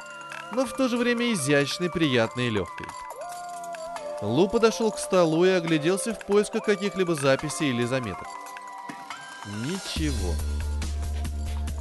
но 0.52 0.66
в 0.66 0.74
то 0.74 0.88
же 0.88 0.98
время 0.98 1.32
изящной, 1.32 1.88
приятной 1.88 2.48
и 2.48 2.50
легкой. 2.50 2.86
Лу 4.22 4.48
подошел 4.48 4.90
к 4.90 4.98
столу 4.98 5.44
и 5.44 5.50
огляделся 5.50 6.14
в 6.14 6.24
поисках 6.24 6.64
каких-либо 6.64 7.14
записей 7.14 7.68
или 7.68 7.84
заметок. 7.84 8.26
Ничего. 9.64 10.34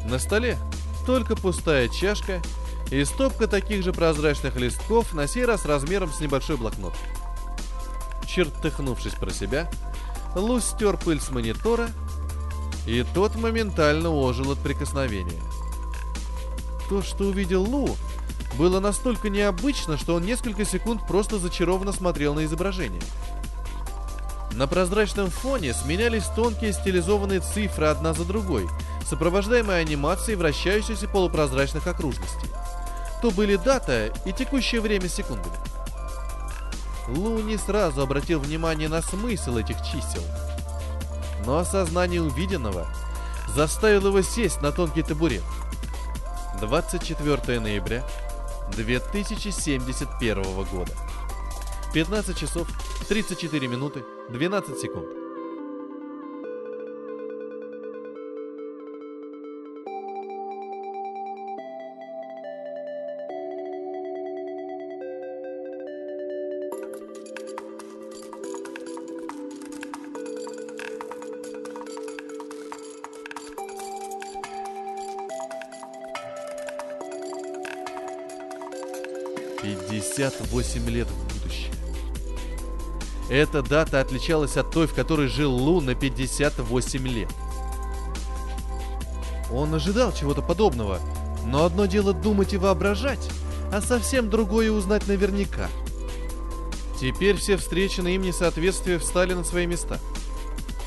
На 0.05 0.19
столе 0.19 0.57
только 1.05 1.35
пустая 1.35 1.87
чашка 1.87 2.41
и 2.91 3.03
стопка 3.05 3.47
таких 3.47 3.83
же 3.83 3.93
прозрачных 3.93 4.57
листков, 4.57 5.13
на 5.13 5.27
сей 5.27 5.45
раз 5.45 5.65
размером 5.65 6.11
с 6.11 6.19
небольшой 6.19 6.57
блокнот. 6.57 6.93
Чертыхнувшись 8.27 9.13
про 9.13 9.31
себя, 9.31 9.69
Лу 10.35 10.59
стер 10.59 10.97
пыль 10.97 11.21
с 11.21 11.29
монитора, 11.29 11.89
и 12.85 13.05
тот 13.13 13.35
моментально 13.35 14.09
ожил 14.09 14.51
от 14.51 14.59
прикосновения. 14.59 15.41
То, 16.89 17.01
что 17.01 17.23
увидел 17.25 17.63
Лу, 17.63 17.95
было 18.57 18.79
настолько 18.79 19.29
необычно, 19.29 19.97
что 19.97 20.15
он 20.15 20.23
несколько 20.23 20.65
секунд 20.65 21.05
просто 21.07 21.37
зачарованно 21.37 21.91
смотрел 21.91 22.33
на 22.33 22.45
изображение. 22.45 23.01
На 24.53 24.67
прозрачном 24.67 25.29
фоне 25.29 25.73
сменялись 25.73 26.25
тонкие 26.35 26.71
стилизованные 26.71 27.41
цифры 27.41 27.87
одна 27.87 28.13
за 28.13 28.23
другой, 28.23 28.69
сопровождаемые 29.05 29.79
анимацией 29.79 30.37
вращающихся 30.37 31.07
полупрозрачных 31.07 31.85
окружностей. 31.87 32.49
То 33.21 33.31
были 33.31 33.57
дата 33.57 34.13
и 34.25 34.31
текущее 34.31 34.79
время 34.79 35.09
секундами. 35.09 35.55
Лу 37.07 37.39
не 37.39 37.57
сразу 37.57 38.01
обратил 38.01 38.39
внимание 38.39 38.87
на 38.87 39.01
смысл 39.01 39.57
этих 39.57 39.77
чисел. 39.81 40.23
Но 41.45 41.57
осознание 41.57 42.21
увиденного 42.21 42.87
заставило 43.53 44.07
его 44.07 44.21
сесть 44.21 44.61
на 44.61 44.71
тонкий 44.71 45.03
табурет. 45.03 45.43
24 46.61 47.59
ноября 47.59 48.03
2071 48.71 50.41
года. 50.65 50.91
15 51.93 52.37
часов 52.37 52.67
34 53.07 53.67
минуты 53.67 54.03
12 54.29 54.79
секунд. 54.79 55.07
58 79.65 80.89
лет 80.89 81.07
в 81.07 81.33
будущее. 81.33 81.71
Эта 83.29 83.63
дата 83.63 83.99
отличалась 83.99 84.57
от 84.57 84.69
той, 84.69 84.85
в 84.85 84.93
которой 84.93 85.27
жил 85.27 85.51
Лу 85.51 85.81
на 85.81 85.95
58 85.95 87.07
лет. 87.07 87.29
Он 89.51 89.73
ожидал 89.73 90.13
чего-то 90.13 90.43
подобного, 90.43 90.99
но 91.47 91.65
одно 91.65 91.87
дело 91.87 92.13
думать 92.13 92.53
и 92.53 92.57
воображать, 92.57 93.27
а 93.71 93.81
совсем 93.81 94.29
другое 94.29 94.69
узнать 94.71 95.07
наверняка. 95.07 95.67
Теперь 97.01 97.35
все 97.37 97.57
встреченные 97.57 98.15
им 98.15 98.21
несоответствия 98.21 98.99
встали 98.99 99.33
на 99.33 99.43
свои 99.43 99.65
места. 99.65 99.99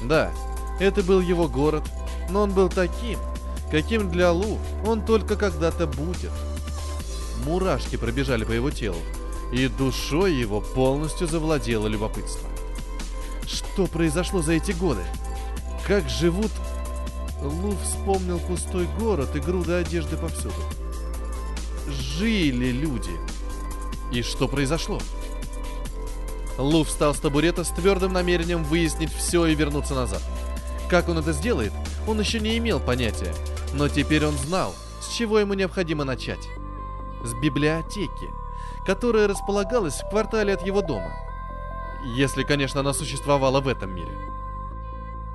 Да, 0.03 0.31
это 0.79 1.03
был 1.03 1.21
его 1.21 1.49
город, 1.49 1.83
но 2.31 2.43
он 2.43 2.53
был 2.53 2.69
таким, 2.69 3.19
каким 3.73 4.09
для 4.09 4.31
Лу 4.31 4.59
он 4.87 5.05
только 5.05 5.35
когда-то 5.35 5.89
будет. 5.89 6.31
Мурашки 7.45 7.97
пробежали 7.97 8.45
по 8.45 8.53
его 8.53 8.71
телу 8.71 8.99
и 9.53 9.69
душой 9.69 10.35
его 10.35 10.61
полностью 10.61 11.27
завладело 11.27 11.87
любопытство. 11.87 12.49
Что 13.47 13.87
произошло 13.87 14.43
за 14.43 14.53
эти 14.53 14.73
годы? 14.73 15.03
Как 15.87 16.09
живут... 16.09 16.51
Лу 17.41 17.77
вспомнил 17.85 18.41
пустой 18.41 18.89
город 18.99 19.37
и 19.37 19.39
груды 19.39 19.75
одежды 19.75 20.17
повсюду. 20.17 20.57
Жили 21.87 22.73
люди. 22.73 23.13
И 24.11 24.23
что 24.23 24.49
произошло? 24.49 25.01
Лу 26.59 26.83
встал 26.83 27.15
с 27.15 27.21
табурета 27.21 27.63
с 27.63 27.71
твердым 27.71 28.13
намерением 28.13 28.65
выяснить 28.65 29.13
все 29.13 29.47
и 29.47 29.55
вернуться 29.55 29.95
назад. 29.95 30.21
Как 30.91 31.09
он 31.09 31.19
это 31.19 31.33
сделает, 31.33 31.73
он 32.09 32.19
еще 32.19 32.41
не 32.41 32.59
имел 32.59 32.81
понятия, 32.81 33.33
но 33.73 33.89
теперь 33.89 34.27
он 34.27 34.37
знал, 34.37 34.75
с 35.01 35.15
чего 35.15 35.39
ему 35.39 35.55
необходимо 35.55 36.03
начать. 36.03 36.49
С 37.23 37.35
библиотеки– 37.35 38.31
которая 38.89 39.29
располагалась 39.29 40.01
в 40.01 40.09
квартале 40.09 40.55
от 40.55 40.63
его 40.65 40.81
дома. 40.81 41.13
Если, 42.03 42.43
конечно, 42.43 42.81
она 42.81 42.95
существовала 42.95 43.61
в 43.61 43.69
этом 43.69 43.95
мире. 43.95 44.33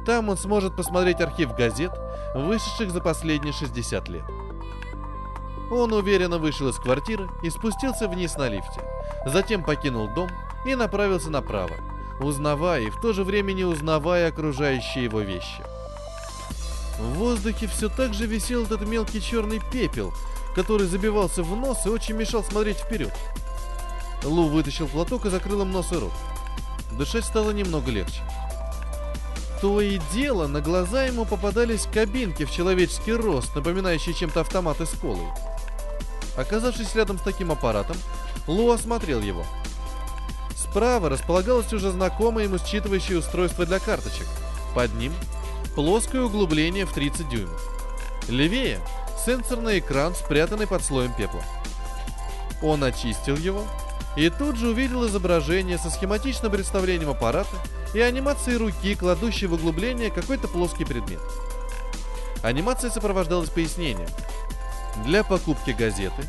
Там 0.08 0.30
он 0.30 0.38
сможет 0.38 0.76
посмотреть 0.76 1.22
архив 1.22 1.54
газет, 1.54 1.92
вышедших 2.34 2.90
за 2.90 3.00
последние 3.00 3.54
60 3.54 4.10
лет. 4.10 4.24
Он 5.70 5.94
уверенно 5.94 6.40
вышел 6.40 6.68
из 6.68 6.78
квартиры 6.78 7.30
и 7.42 7.50
спустился 7.52 8.08
вниз 8.08 8.36
на 8.38 8.50
лифте. 8.50 8.82
Затем 9.26 9.64
покинул 9.64 10.08
дом 10.08 10.30
и 10.66 10.74
направился 10.74 11.30
направо, 11.30 11.76
узнавая 12.20 12.82
и 12.82 12.90
в 12.90 13.00
то 13.00 13.14
же 13.14 13.24
время 13.24 13.54
не 13.54 13.66
узнавая 13.66 14.30
окружающие 14.30 15.04
его 15.04 15.22
вещи. 15.22 15.64
В 16.98 17.14
воздухе 17.20 17.68
все 17.68 17.88
так 17.90 18.16
же 18.16 18.26
висел 18.26 18.64
этот 18.64 18.82
мелкий 18.82 19.22
черный 19.22 19.62
пепел, 19.72 20.12
который 20.56 20.88
забивался 20.88 21.44
в 21.44 21.56
нос 21.56 21.86
и 21.86 21.90
очень 21.90 22.16
мешал 22.16 22.44
смотреть 22.44 22.78
вперед. 22.78 23.14
Лу 24.24 24.48
вытащил 24.48 24.88
платок 24.88 25.26
и 25.26 25.30
закрыл 25.30 25.62
им 25.62 25.72
нос 25.72 25.92
и 25.92 25.96
рот. 25.96 26.14
Дышать 26.98 27.26
стало 27.26 27.52
немного 27.52 27.92
легче. 27.92 28.22
То 29.62 29.82
и 29.82 30.00
дело, 30.14 30.48
на 30.48 30.62
глаза 30.62 31.06
ему 31.06 31.26
попадались 31.26 31.88
кабинки 31.92 32.44
в 32.46 32.52
человеческий 32.52 33.14
рост, 33.14 33.56
напоминающие 33.56 34.14
чем-то 34.14 34.42
автоматы 34.42 34.86
с 34.86 34.92
колой. 34.92 35.28
Оказавшись 36.38 36.96
рядом 36.96 37.18
с 37.18 37.22
таким 37.22 37.52
аппаратом, 37.52 37.98
Лу 38.48 38.72
осмотрел 38.72 39.22
его. 39.22 39.46
Справа 40.56 41.10
располагалось 41.10 41.72
уже 41.72 41.92
знакомое 41.92 42.46
ему 42.46 42.58
считывающее 42.58 43.20
устройство 43.20 43.66
для 43.66 43.80
карточек. 43.80 44.28
Под 44.76 44.94
ним 44.96 45.14
плоское 45.76 46.22
углубление 46.22 46.86
в 46.86 46.94
30 46.94 47.30
дюймов. 47.30 47.70
Левее 48.28 48.80
сенсорный 49.26 49.80
экран, 49.80 50.16
спрятанный 50.16 50.68
под 50.68 50.84
слоем 50.84 51.14
пепла. 51.14 51.42
Он 52.62 52.84
очистил 52.84 53.36
его 53.36 53.64
и 54.16 54.30
тут 54.30 54.58
же 54.58 54.70
увидел 54.70 55.06
изображение 55.08 55.78
со 55.78 55.90
схематичным 55.90 56.52
представлением 56.52 57.10
аппарата 57.10 57.56
и 57.94 58.00
анимацией 58.00 58.58
руки, 58.58 58.96
кладущей 58.96 59.48
в 59.48 59.54
углубление 59.54 60.12
какой-то 60.12 60.48
плоский 60.48 60.86
предмет. 60.86 61.22
Анимация 62.42 62.90
сопровождалась 62.90 63.50
пояснением. 63.50 64.10
Для 65.06 65.24
покупки 65.24 65.72
газеты 65.72 66.24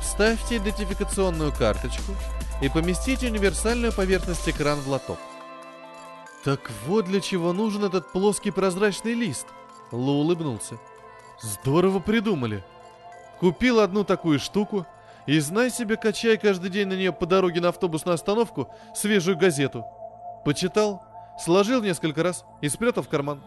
вставьте 0.00 0.58
идентификационную 0.58 1.52
карточку 1.52 2.12
и 2.60 2.68
поместите 2.68 3.28
универсальную 3.28 3.92
поверхность 3.92 4.48
экран 4.48 4.80
в 4.80 4.88
лоток. 4.88 5.18
Так 6.44 6.70
вот 6.86 7.06
для 7.06 7.20
чего 7.20 7.52
нужен 7.52 7.84
этот 7.84 8.10
плоский 8.10 8.50
прозрачный 8.50 9.14
лист. 9.14 9.46
Лу 9.92 10.12
улыбнулся. 10.20 10.78
Здорово 11.42 11.98
придумали. 11.98 12.64
Купил 13.40 13.80
одну 13.80 14.04
такую 14.04 14.38
штуку– 14.38 14.86
и 15.26 15.38
знай 15.38 15.70
себе, 15.70 15.96
качай 15.96 16.36
каждый 16.36 16.70
день 16.70 16.88
на 16.88 16.94
нее 16.94 17.12
по 17.12 17.26
дороге 17.26 17.60
на 17.60 17.68
автобусную 17.68 18.14
остановку 18.14 18.68
свежую 18.94 19.38
газету. 19.38 19.84
Почитал, 20.44 21.02
сложил 21.38 21.82
несколько 21.82 22.22
раз 22.22 22.44
и 22.60 22.68
спрятал 22.68 23.04
в 23.04 23.08
карман. 23.08 23.40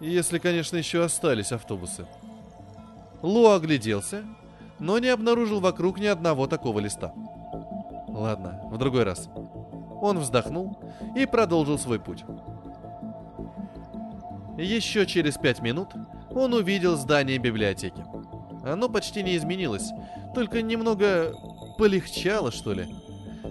Если, 0.00 0.38
конечно, 0.38 0.76
еще 0.76 1.02
остались 1.02 1.52
автобусы. 1.52 2.06
Лу 3.22 3.48
огляделся, 3.48 4.24
но 4.78 4.98
не 4.98 5.08
обнаружил 5.08 5.60
вокруг 5.60 5.98
ни 5.98 6.06
одного 6.06 6.46
такого 6.46 6.80
листа. 6.80 7.14
Ладно, 8.08 8.60
в 8.70 8.76
другой 8.76 9.04
раз. 9.04 9.30
Он 10.02 10.18
вздохнул 10.18 10.78
и 11.16 11.24
продолжил 11.24 11.78
свой 11.78 11.98
путь. 11.98 12.24
Еще 14.58 15.06
через 15.06 15.38
пять 15.38 15.60
минут 15.60 15.88
он 16.36 16.54
увидел 16.54 16.96
здание 16.96 17.38
библиотеки. 17.38 18.04
Оно 18.64 18.88
почти 18.88 19.22
не 19.22 19.36
изменилось, 19.36 19.90
только 20.34 20.62
немного 20.62 21.34
полегчало, 21.78 22.50
что 22.50 22.72
ли. 22.72 22.86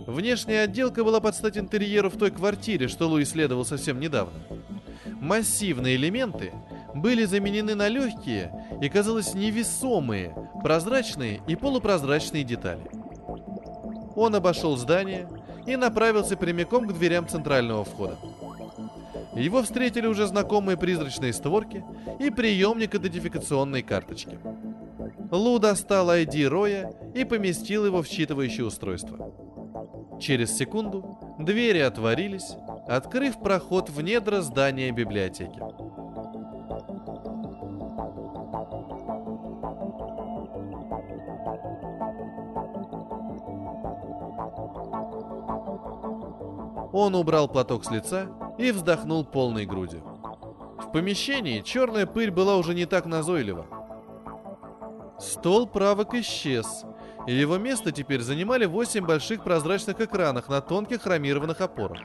Внешняя 0.08 0.62
отделка 0.62 1.04
была 1.04 1.19
под 1.19 1.36
стать 1.36 1.58
интерьеру 1.58 2.10
в 2.10 2.17
той 2.17 2.32
квартире, 2.32 2.88
что 2.88 3.08
Лу 3.08 3.21
исследовал 3.21 3.65
совсем 3.65 4.00
недавно. 4.00 4.39
Массивные 5.19 5.95
элементы 5.95 6.54
были 6.93 7.26
заменены 7.26 7.76
на 7.76 7.88
легкие 7.88 8.52
и, 8.82 8.89
казалось, 8.89 9.34
невесомые, 9.34 10.36
прозрачные 10.62 11.41
и 11.48 11.56
полупрозрачные 11.56 12.43
детали. 12.43 12.84
Он 14.15 14.36
обошел 14.36 14.78
здание 14.78 15.28
и 15.65 15.76
направился 15.76 16.38
прямиком 16.38 16.88
к 16.88 16.93
дверям 16.93 17.28
центрального 17.28 17.84
входа. 17.84 18.17
Его 19.36 19.62
встретили 19.63 20.08
уже 20.08 20.28
знакомые 20.28 20.78
призрачные 20.78 21.34
створки 21.34 21.84
и 22.19 22.30
приемник 22.30 22.95
идентификационной 22.95 23.82
карточки. 23.82 24.39
Лу 25.30 25.60
достал 25.60 26.10
ID 26.10 26.48
Роя 26.48 26.93
и 27.13 27.26
поместил 27.26 27.86
его 27.86 28.02
в 28.02 28.06
считывающее 28.06 28.63
устройство. 28.63 29.34
Через 30.21 30.56
секунду 30.56 31.19
двери 31.38 31.80
отворились, 31.80 32.56
открыв 32.88 33.39
проход 33.39 33.89
в 33.89 34.02
недра 34.02 34.41
здания 34.41 34.91
библиотеки. 34.91 35.60
Он 46.93 47.13
убрал 47.15 47.50
платок 47.50 47.84
с 47.84 47.91
лица 47.91 48.30
и 48.57 48.71
вздохнул 48.71 49.25
полной 49.25 49.65
грудью. 49.65 50.01
В 50.77 50.91
помещении 50.91 51.61
черная 51.61 52.05
пыль 52.05 52.31
была 52.31 52.57
уже 52.57 52.73
не 52.73 52.85
так 52.85 53.05
назойлива. 53.05 53.65
Стол 55.19 55.67
правок 55.67 56.13
исчез, 56.13 56.85
и 57.27 57.33
его 57.33 57.57
место 57.57 57.91
теперь 57.91 58.21
занимали 58.21 58.65
восемь 58.65 59.05
больших 59.05 59.43
прозрачных 59.43 59.99
экранов 59.99 60.49
на 60.49 60.61
тонких 60.61 61.01
хромированных 61.01 61.61
опорах. 61.61 61.99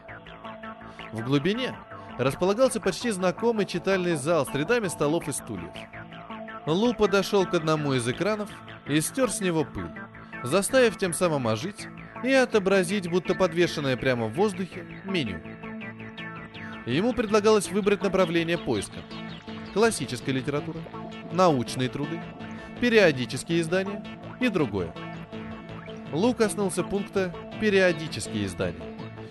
В 1.13 1.23
глубине 1.23 1.77
располагался 2.19 2.81
почти 2.81 3.11
знакомый 3.11 3.67
читальный 3.67 4.15
зал 4.15 4.47
с 4.47 4.55
рядами 4.55 4.89
столов 4.89 5.29
и 5.29 5.33
стульев. 5.33 5.73
Лу 6.67 6.95
подошел 6.95 7.47
к 7.47 7.55
одному 7.55 7.95
из 7.95 8.07
экранов 8.09 8.51
и 8.87 9.01
стер 9.01 9.31
с 9.31 9.41
него 9.41 9.65
пыль, 9.65 9.91
заставив 10.45 10.99
тем 10.99 11.13
самым 11.13 11.49
ожить 11.49 11.89
и 12.23 12.33
отобразить, 12.33 13.11
будто 13.11 13.35
подвешенное 13.35 13.97
прямо 13.97 14.27
в 14.27 14.35
воздухе, 14.35 14.87
меню. 15.05 15.41
Ему 16.91 17.13
предлагалось 17.13 17.71
выбрать 17.71 18.03
направление 18.03 18.59
поиска. 18.59 18.99
Классическая 19.73 20.33
литература, 20.33 20.81
научные 21.31 21.89
труды, 21.89 22.21
периодические 22.81 23.61
издания 23.61 24.05
и 24.41 24.49
другое. 24.49 24.93
Лу 26.13 26.35
коснулся 26.35 26.83
пункта 26.83 27.33
«Периодические 27.61 28.47
издания». 28.47 28.83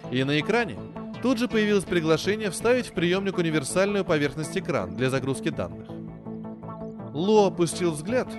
И 0.10 0.24
на 0.24 0.39
экране 0.39 0.78
тут 1.22 1.38
же 1.38 1.50
появилось 1.50 1.84
приглашение 1.84 2.50
вставить 2.50 2.88
в 2.88 2.93
приемник 2.93 3.38
универсальную 3.38 4.06
поверхность 4.06 4.58
экран 4.58 4.95
для 4.95 5.10
загрузки 5.10 5.50
данных. 5.50 5.89
Лу 7.13 7.45
опустил 7.45 7.91
взгляд 7.91 8.30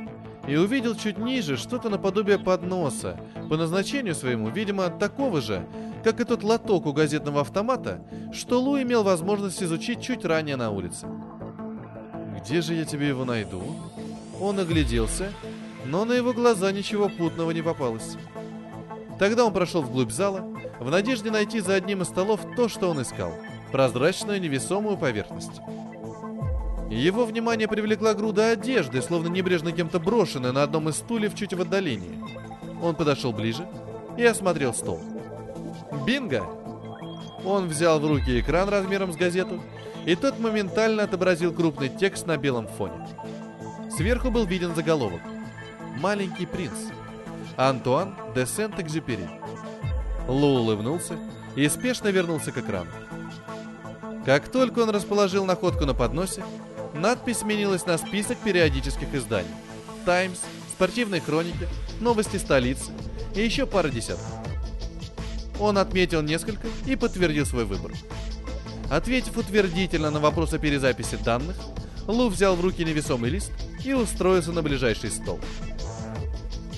и 0.48 0.56
увидел 0.56 0.94
чуть 0.94 1.18
ниже 1.18 1.58
что-то 1.58 1.90
наподобие 1.90 2.38
подноса, 2.38 3.20
по 3.50 3.58
назначению 3.58 4.14
своему, 4.14 4.48
видимо, 4.48 4.88
такого 4.88 5.42
же, 5.42 5.66
как 6.02 6.20
и 6.20 6.24
тот 6.24 6.42
лоток 6.42 6.86
у 6.86 6.92
газетного 6.92 7.40
автомата, 7.42 8.02
что 8.32 8.60
Лу 8.60 8.80
имел 8.80 9.02
возможность 9.02 9.62
изучить 9.62 10.02
чуть 10.02 10.24
ранее 10.24 10.56
на 10.56 10.70
улице. 10.70 11.06
«Где 12.40 12.62
же 12.62 12.74
я 12.74 12.84
тебе 12.84 13.08
его 13.08 13.24
найду?» 13.24 13.62
Он 14.40 14.58
огляделся, 14.58 15.30
но 15.84 16.04
на 16.04 16.12
его 16.12 16.32
глаза 16.32 16.72
ничего 16.72 17.08
путного 17.08 17.50
не 17.50 17.62
попалось. 17.62 18.16
Тогда 19.18 19.44
он 19.44 19.52
прошел 19.52 19.82
вглубь 19.82 20.10
зала, 20.10 20.40
в 20.80 20.90
надежде 20.90 21.30
найти 21.30 21.60
за 21.60 21.74
одним 21.74 22.00
из 22.00 22.08
столов 22.08 22.40
то, 22.56 22.68
что 22.68 22.88
он 22.88 23.02
искал– 23.02 23.32
прозрачную 23.72 24.40
невесомую 24.40 24.96
поверхность. 24.96 25.60
Его 26.90 27.24
внимание 27.24 27.68
привлекла 27.68 28.14
груда 28.14 28.50
одежды, 28.50 29.00
словно 29.00 29.28
небрежно 29.28 29.72
кем-то 29.72 30.00
брошенная 30.00 30.52
на 30.52 30.62
одном 30.64 30.88
из 30.88 30.96
стульев 30.96 31.34
чуть 31.34 31.54
в 31.54 31.60
отдалении. 31.60 32.18
Он 32.82 32.96
подошел 32.96 33.32
ближе 33.32 33.68
и 34.18 34.24
осмотрел 34.24 34.74
стол. 34.74 35.00
Бинго! 36.06 36.44
Он 37.44 37.68
взял 37.68 37.98
в 37.98 38.06
руки 38.06 38.40
экран 38.40 38.68
размером 38.68 39.12
с 39.12 39.16
газету, 39.16 39.60
и 40.06 40.14
тот 40.14 40.38
моментально 40.38 41.02
отобразил 41.02 41.52
крупный 41.52 41.88
текст 41.88 42.26
на 42.26 42.36
белом 42.36 42.66
фоне. 42.66 43.06
Сверху 43.96 44.30
был 44.30 44.46
виден 44.46 44.74
заголовок 44.74 45.20
«Маленький 45.98 46.46
принц» 46.46 46.90
Антуан 47.56 48.14
де 48.34 48.46
Сент-Экзюпери. 48.46 49.28
Лу 50.28 50.60
улыбнулся 50.60 51.18
и 51.56 51.68
спешно 51.68 52.08
вернулся 52.08 52.52
к 52.52 52.58
экрану. 52.58 52.90
Как 54.24 54.48
только 54.48 54.80
он 54.80 54.90
расположил 54.90 55.44
находку 55.44 55.86
на 55.86 55.94
подносе, 55.94 56.44
надпись 56.94 57.38
сменилась 57.38 57.86
на 57.86 57.98
список 57.98 58.38
периодических 58.38 59.12
изданий. 59.14 59.50
«Таймс», 60.04 60.40
«Спортивные 60.72 61.20
хроники», 61.20 61.68
«Новости 62.00 62.36
столицы» 62.36 62.92
и 63.34 63.42
еще 63.42 63.66
пара 63.66 63.88
десятков. 63.88 64.49
Он 65.60 65.78
отметил 65.78 66.22
несколько 66.22 66.66
и 66.86 66.96
подтвердил 66.96 67.46
свой 67.46 67.66
выбор. 67.66 67.92
Ответив 68.90 69.36
утвердительно 69.36 70.10
на 70.10 70.18
вопрос 70.18 70.52
о 70.54 70.58
перезаписи 70.58 71.16
данных, 71.22 71.54
Лу 72.08 72.28
взял 72.28 72.56
в 72.56 72.60
руки 72.60 72.84
невесомый 72.84 73.30
лист 73.30 73.52
и 73.84 73.92
устроился 73.92 74.52
на 74.52 74.62
ближайший 74.62 75.10
стол. 75.10 75.38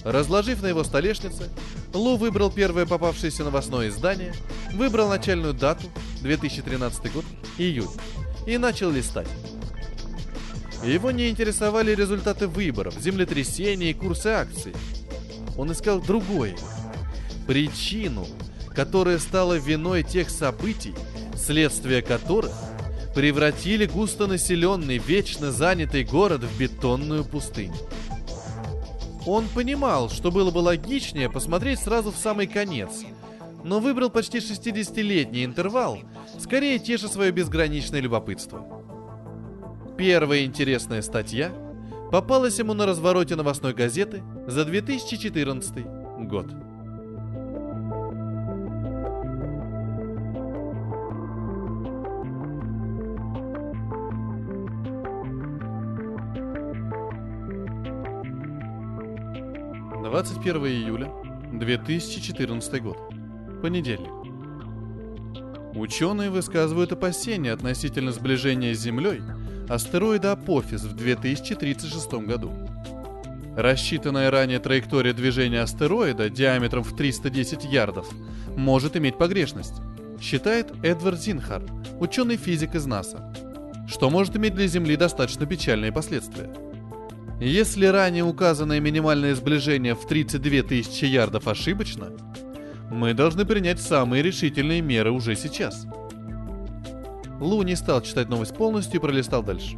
Разложив 0.05 0.63
на 0.63 0.67
его 0.67 0.83
столешнице, 0.83 1.49
Лу 1.95 2.17
выбрал 2.17 2.51
первое 2.51 2.85
попавшееся 2.85 3.45
новостное 3.45 3.89
издание, 3.89 4.35
выбрал 4.75 5.09
начальную 5.09 5.55
дату, 5.55 5.87
2013 6.23 7.13
год, 7.13 7.25
июль, 7.59 7.87
и 8.47 8.59
начал 8.59 8.91
листать. 8.91 9.29
Его 10.85 11.13
не 11.13 11.31
интересовали 11.31 11.95
результаты 11.95 12.49
выборов, 12.49 12.95
землетрясения 12.99 13.91
и 13.91 13.95
курсы 13.95 14.27
акций. 14.27 14.75
Он 15.57 15.71
искал 15.71 16.01
другое. 16.01 16.57
Причину, 17.47 18.27
которая 18.75 19.19
стала 19.19 19.55
виной 19.55 20.03
тех 20.03 20.31
событий, 20.31 20.95
следствие 21.37 22.03
которых 22.03 22.53
превратили 23.15 23.87
густонаселенный, 23.87 24.99
вечно 24.99 25.53
занятый 25.53 26.05
город 26.05 26.43
в 26.43 26.59
бетонную 26.59 27.25
пустыню. 27.25 27.75
Он 29.27 29.47
понимал, 29.55 30.09
что 30.09 30.31
было 30.31 30.51
бы 30.51 30.59
логичнее 30.59 31.31
посмотреть 31.31 31.81
сразу 31.81 32.11
в 32.11 32.17
самый 32.17 32.47
конец, 32.47 33.03
но 33.63 33.79
выбрал 33.79 34.11
почти 34.11 34.39
60-летний 34.39 35.45
интервал, 35.45 35.99
скорее 36.41 36.79
теша 36.79 37.09
свое 37.09 37.31
безграничное 37.31 38.01
любопытство. 38.01 38.67
Первая 39.97 40.45
интересная 40.45 41.03
статья 41.03 41.53
попалась 42.11 42.59
ему 42.59 42.75
на 42.75 42.87
развороте 42.87 43.37
новостной 43.37 43.75
газеты 43.75 44.23
за 44.49 44.65
2014 44.65 45.85
год. 46.29 46.47
Двадцать 60.13 60.45
первое 60.45 60.73
июля 60.73 61.11
2014 61.55 62.83
год. 62.83 62.99
Понедельник. 63.63 64.11
Ученые 65.75 66.29
высказывают 66.29 66.93
опасения 66.93 67.51
относительно 67.51 68.13
сближения 68.13 68.75
с 68.75 68.79
Землей 68.79 69.23
астероида 69.71 70.33
Апофис 70.33 70.83
в 70.83 70.95
2036 70.95 72.13
году. 72.27 72.53
Рассчитанная 73.57 74.31
ранее 74.31 74.59
траектория 74.59 75.15
движения 75.15 75.63
астероида 75.63 76.29
диаметром 76.29 76.85
в 76.85 76.95
310 76.95 77.65
ярдов 77.65 78.07
может 78.55 78.99
иметь 78.99 79.17
погрешность, 79.17 79.81
считает 80.21 80.73
Эдвард 80.85 81.23
Зинхар, 81.23 81.63
ученый-физик 82.01 82.75
из 82.75 82.85
НАСА, 82.85 83.33
что 83.89 84.11
может 84.11 84.37
иметь 84.37 84.55
для 84.55 84.67
Земли 84.67 84.95
достаточно 84.97 85.47
печальные 85.47 85.91
последствия. 85.91 86.51
Если 87.45 87.87
ранее 87.87 88.25
указанное 88.25 88.79
минимальное 88.81 89.35
сближение 89.35 89.95
в 89.95 90.07
32 90.07 90.63
тысячи 90.63 91.05
ярдов 91.07 91.49
ошибочно, 91.49 92.13
мы 92.91 93.15
должны 93.15 93.45
принять 93.45 93.81
самые 93.81 94.23
решительные 94.23 94.81
меры 94.81 95.11
уже 95.11 95.35
сейчас– 95.35 95.87
Лу 97.43 97.63
не 97.65 97.75
стал 97.75 98.01
читать 98.03 98.29
новость 98.29 98.55
полностью 98.55 99.01
и 99.01 99.03
пролистал 99.03 99.43
дальше. 99.43 99.77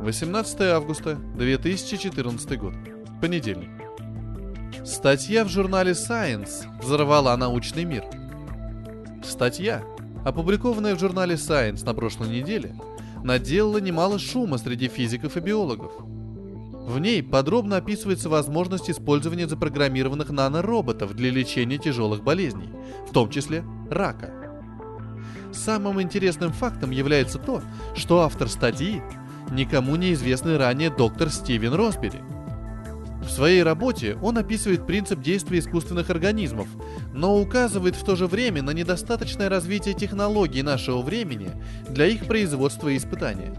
18 0.00 0.60
августа 0.60 1.16
2014 1.36 2.56
год. 2.56 2.74
Понедельник. 3.20 3.68
Статья 4.84 5.44
в 5.44 5.48
журнале 5.48 5.90
Science 5.90 6.66
взорвала 6.80 7.36
научный 7.36 7.84
мир. 7.84 8.04
Статья, 9.24 9.82
опубликованная 10.24 10.94
в 10.94 11.00
журнале 11.00 11.34
Science 11.34 11.84
на 11.84 11.94
прошлой 11.94 12.28
неделе, 12.28 12.76
наделала 13.24 13.78
немало 13.78 14.20
шума 14.20 14.56
среди 14.58 14.86
физиков 14.86 15.36
и 15.36 15.40
биологов. 15.40 15.90
В 16.90 16.98
ней 16.98 17.22
подробно 17.22 17.76
описывается 17.76 18.28
возможность 18.28 18.90
использования 18.90 19.46
запрограммированных 19.46 20.30
нанороботов 20.30 21.14
для 21.14 21.30
лечения 21.30 21.78
тяжелых 21.78 22.24
болезней, 22.24 22.68
в 23.08 23.12
том 23.12 23.30
числе 23.30 23.64
рака– 23.90 24.34
Самым 25.52 26.00
интересным 26.00 26.52
фактом 26.52 26.90
является 26.90 27.38
то, 27.38 27.62
что 27.94 28.20
автор 28.20 28.48
статьи– 28.48 29.02
никому 29.50 29.96
неизвестный 29.96 30.56
ранее 30.56 30.90
доктор 30.90 31.28
Стивен 31.28 31.74
Росбери. 31.74 32.20
В 33.20 33.28
своей 33.30 33.62
работе 33.62 34.16
он 34.22 34.38
описывает 34.38 34.86
принцип 34.86 35.20
действия 35.20 35.58
искусственных 35.58 36.08
организмов, 36.08 36.68
но 37.12 37.38
указывает 37.38 37.96
в 37.96 38.04
то 38.04 38.16
же 38.16 38.26
время 38.26 38.62
на 38.62 38.70
недостаточное 38.70 39.48
развитие 39.48 39.94
технологий 39.94 40.62
нашего 40.62 41.02
времени 41.02 41.50
для 41.88 42.06
их 42.06 42.26
производства 42.26 42.88
и 42.88 42.96
испытания. 42.96 43.52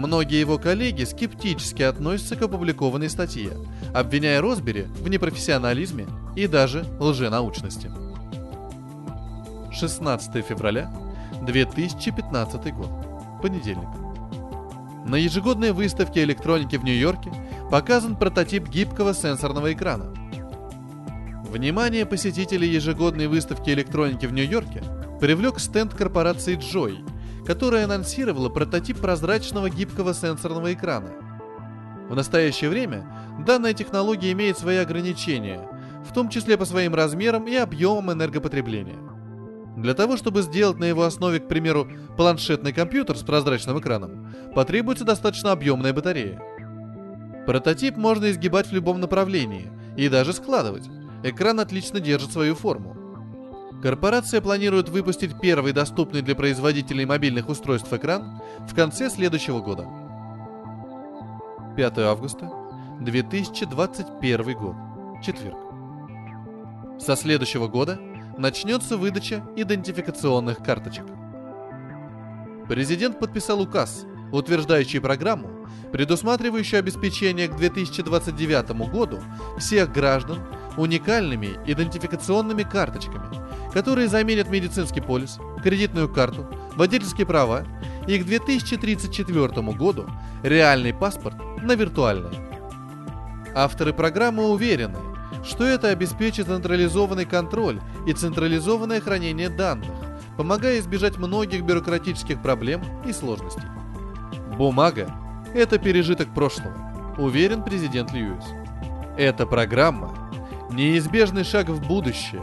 Многие 0.00 0.40
его 0.40 0.56
коллеги 0.56 1.04
скептически 1.04 1.82
относятся 1.82 2.34
к 2.34 2.40
опубликованной 2.40 3.10
статье, 3.10 3.52
обвиняя 3.92 4.40
Росбери 4.40 4.84
в 4.84 5.06
непрофессионализме 5.10 6.06
и 6.34 6.46
даже 6.46 6.86
лженаучности. 6.98 7.90
16 9.70 10.42
февраля 10.42 10.90
2015 11.42 12.74
год. 12.74 12.88
Понедельник. 13.42 13.90
На 15.04 15.16
ежегодной 15.16 15.72
выставке 15.72 16.24
электроники 16.24 16.76
в 16.76 16.84
Нью-Йорке 16.84 17.30
показан 17.70 18.16
прототип 18.16 18.70
гибкого 18.70 19.12
сенсорного 19.12 19.70
экрана. 19.74 20.06
Внимание 21.44 22.06
посетителей 22.06 22.68
ежегодной 22.68 23.26
выставки 23.26 23.68
электроники 23.68 24.24
в 24.24 24.32
Нью-Йорке 24.32 24.82
привлек 25.20 25.58
стенд 25.58 25.92
корпорации 25.92 26.56
Joy, 26.56 27.04
которая 27.46 27.84
анонсировала 27.84 28.48
прототип 28.48 28.98
прозрачного 28.98 29.70
гибкого 29.70 30.14
сенсорного 30.14 30.72
экрана. 30.72 31.10
В 32.08 32.14
настоящее 32.14 32.70
время 32.70 33.06
данная 33.46 33.72
технология 33.72 34.32
имеет 34.32 34.58
свои 34.58 34.76
ограничения, 34.76 35.68
в 36.04 36.12
том 36.12 36.28
числе 36.28 36.56
по 36.56 36.64
своим 36.64 36.94
размерам 36.94 37.46
и 37.46 37.54
объемам 37.54 38.12
энергопотребления. 38.12 38.98
Для 39.76 39.94
того, 39.94 40.16
чтобы 40.16 40.42
сделать 40.42 40.78
на 40.78 40.84
его 40.84 41.04
основе, 41.04 41.38
к 41.40 41.48
примеру, 41.48 41.88
планшетный 42.16 42.72
компьютер 42.72 43.16
с 43.16 43.22
прозрачным 43.22 43.78
экраном, 43.78 44.34
потребуется 44.54 45.04
достаточно 45.04 45.52
объемная 45.52 45.92
батарея. 45.92 46.42
Прототип 47.46 47.96
можно 47.96 48.30
изгибать 48.30 48.66
в 48.66 48.72
любом 48.72 49.00
направлении 49.00 49.70
и 49.96 50.08
даже 50.08 50.32
складывать. 50.32 50.88
Экран 51.22 51.60
отлично 51.60 52.00
держит 52.00 52.32
свою 52.32 52.54
форму. 52.54 52.96
Корпорация 53.82 54.42
планирует 54.42 54.90
выпустить 54.90 55.40
первый 55.40 55.72
доступный 55.72 56.20
для 56.20 56.34
производителей 56.34 57.06
мобильных 57.06 57.48
устройств 57.48 57.90
экран 57.92 58.42
в 58.68 58.74
конце 58.74 59.08
следующего 59.08 59.60
года. 59.60 59.88
5 61.76 61.98
августа 62.00 62.50
2021 63.00 64.58
год. 64.58 64.76
Четверг. 65.24 65.56
Со 67.00 67.16
следующего 67.16 67.68
года 67.68 67.98
начнется 68.36 68.98
выдача 68.98 69.42
идентификационных 69.56 70.58
карточек. 70.58 71.06
Президент 72.68 73.18
подписал 73.18 73.62
указ, 73.62 74.04
утверждающий 74.30 75.00
программу, 75.00 75.48
предусматривающую 75.90 76.78
обеспечение 76.78 77.48
к 77.48 77.56
2029 77.56 78.90
году 78.90 79.20
всех 79.58 79.90
граждан 79.90 80.38
уникальными 80.76 81.58
идентификационными 81.66 82.62
карточками, 82.62 83.24
которые 83.72 84.08
заменят 84.08 84.50
медицинский 84.50 85.00
полис, 85.00 85.38
кредитную 85.62 86.08
карту, 86.08 86.46
водительские 86.76 87.26
права 87.26 87.64
и 88.06 88.18
к 88.18 88.24
2034 88.24 89.48
году 89.72 90.06
реальный 90.42 90.92
паспорт 90.92 91.36
на 91.62 91.74
виртуальный. 91.74 92.38
Авторы 93.54 93.92
программы 93.92 94.48
уверены, 94.48 94.98
что 95.44 95.64
это 95.64 95.88
обеспечит 95.88 96.46
централизованный 96.46 97.24
контроль 97.24 97.80
и 98.06 98.12
централизованное 98.12 99.00
хранение 99.00 99.48
данных, 99.48 99.90
помогая 100.36 100.78
избежать 100.78 101.18
многих 101.18 101.62
бюрократических 101.62 102.40
проблем 102.40 102.82
и 103.06 103.12
сложностей. 103.12 103.62
Бумага– 104.56 105.10
это 105.54 105.78
пережиток 105.78 106.32
прошлого, 106.34 107.14
уверен 107.18 107.62
президент 107.62 108.12
Льюис. 108.12 108.44
Эта 109.16 109.46
программа– 109.46 110.14
неизбежный 110.70 111.44
шаг 111.44 111.68
в 111.68 111.86
будущее, 111.86 112.42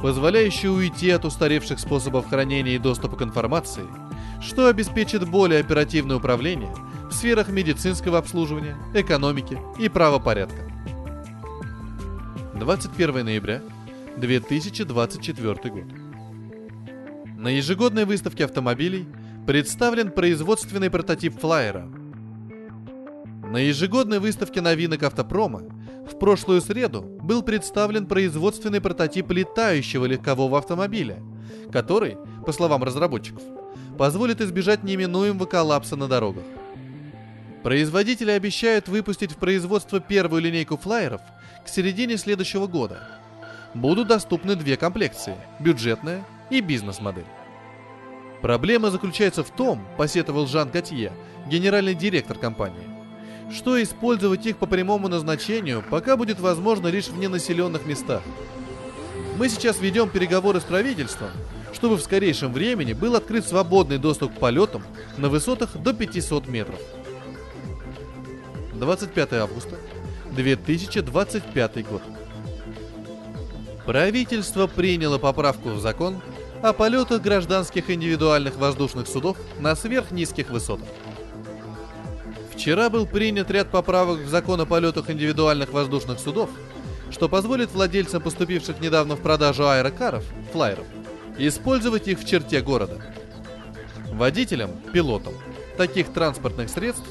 позволяющий 0.00 0.68
уйти 0.68 1.10
от 1.10 1.24
устаревших 1.24 1.78
способов 1.78 2.28
хранения 2.28 2.74
и 2.74 2.78
доступа 2.78 3.16
к 3.16 3.22
информации, 3.22 3.84
что 4.40 4.68
обеспечит 4.68 5.28
более 5.28 5.60
оперативное 5.60 6.16
управление 6.16 6.74
в 7.10 7.12
сферах 7.12 7.48
медицинского 7.48 8.18
обслуживания, 8.18 8.76
экономики 8.94 9.58
и 9.78 9.88
правопорядка. 9.88 10.70
21 12.54 13.24
ноября 13.24 13.62
2024 14.16 15.54
год. 15.70 15.84
На 17.36 17.48
ежегодной 17.48 18.04
выставке 18.04 18.44
автомобилей 18.44 19.06
представлен 19.46 20.10
производственный 20.10 20.88
прототип 20.88 21.38
флайера. 21.38 21.86
На 23.50 23.58
ежегодной 23.58 24.18
выставке 24.18 24.60
новинок 24.60 25.02
автопрома 25.02 25.62
в 26.10 26.18
прошлую 26.18 26.60
среду 26.60 27.02
был 27.02 27.42
представлен 27.42 28.06
производственный 28.06 28.80
прототип 28.80 29.30
летающего 29.30 30.04
легкового 30.04 30.58
автомобиля, 30.58 31.22
который, 31.72 32.18
по 32.44 32.52
словам 32.52 32.84
разработчиков, 32.84 33.42
позволит 33.96 34.40
избежать 34.40 34.84
неминуемого 34.84 35.46
коллапса 35.46 35.96
на 35.96 36.08
дорогах. 36.08 36.44
Производители 37.62 38.30
обещают 38.30 38.88
выпустить 38.88 39.32
в 39.32 39.36
производство 39.36 39.98
первую 39.98 40.42
линейку 40.42 40.76
флайеров 40.76 41.22
к 41.64 41.68
середине 41.68 42.18
следующего 42.18 42.66
года. 42.66 43.08
Будут 43.72 44.08
доступны 44.08 44.54
две 44.54 44.76
комплекции– 44.76 45.36
бюджетная 45.60 46.24
и 46.50 46.60
бизнес-модель. 46.60 47.24
Проблема 48.42 48.90
заключается 48.90 49.42
в 49.42 49.50
том, 49.50 49.82
посетовал 49.96 50.46
Жан 50.46 50.68
Готье, 50.68 51.12
генеральный 51.46 51.94
директор 51.94 52.36
компании, 52.38 52.93
что 53.52 53.82
использовать 53.82 54.46
их 54.46 54.56
по 54.56 54.66
прямому 54.66 55.08
назначению 55.08 55.84
пока 55.90 56.16
будет 56.16 56.40
возможно 56.40 56.88
лишь 56.88 57.08
в 57.08 57.18
ненаселенных 57.18 57.86
местах. 57.86 58.22
Мы 59.38 59.48
сейчас 59.48 59.80
ведем 59.80 60.08
переговоры 60.08 60.60
с 60.60 60.64
правительством, 60.64 61.30
чтобы 61.72 61.96
в 61.96 62.02
скорейшем 62.02 62.52
времени 62.52 62.92
был 62.92 63.16
открыт 63.16 63.46
свободный 63.46 63.98
доступ 63.98 64.34
к 64.34 64.38
полетам 64.38 64.82
на 65.18 65.28
высотах 65.28 65.76
до 65.76 65.92
500 65.92 66.48
метров. 66.48 66.78
25 68.74 69.32
августа 69.34 69.76
2025 70.32 71.86
год. 71.88 72.02
Правительство 73.86 74.66
приняло 74.66 75.18
поправку 75.18 75.70
в 75.70 75.80
закон 75.80 76.20
о 76.62 76.72
полетах 76.72 77.20
гражданских 77.20 77.90
индивидуальных 77.90 78.56
воздушных 78.56 79.06
судов 79.06 79.36
на 79.60 79.76
сверхнизких 79.76 80.50
высотах. 80.50 80.88
Вчера 82.54 82.88
был 82.88 83.06
принят 83.06 83.50
ряд 83.50 83.70
поправок 83.70 84.20
в 84.20 84.28
закон 84.28 84.60
о 84.60 84.66
полетах 84.66 85.10
индивидуальных 85.10 85.72
воздушных 85.72 86.18
судов, 86.18 86.50
что 87.10 87.28
позволит 87.28 87.72
владельцам 87.72 88.22
поступивших 88.22 88.80
недавно 88.80 89.16
в 89.16 89.20
продажу 89.20 89.68
аэрокаров, 89.68 90.24
флайеров, 90.52 90.86
использовать 91.36 92.08
их 92.08 92.20
в 92.20 92.26
черте 92.26 92.60
города. 92.60 93.00
Водителям, 94.12 94.70
пилотам 94.92 95.34
таких 95.76 96.12
транспортных 96.12 96.70
средств 96.70 97.08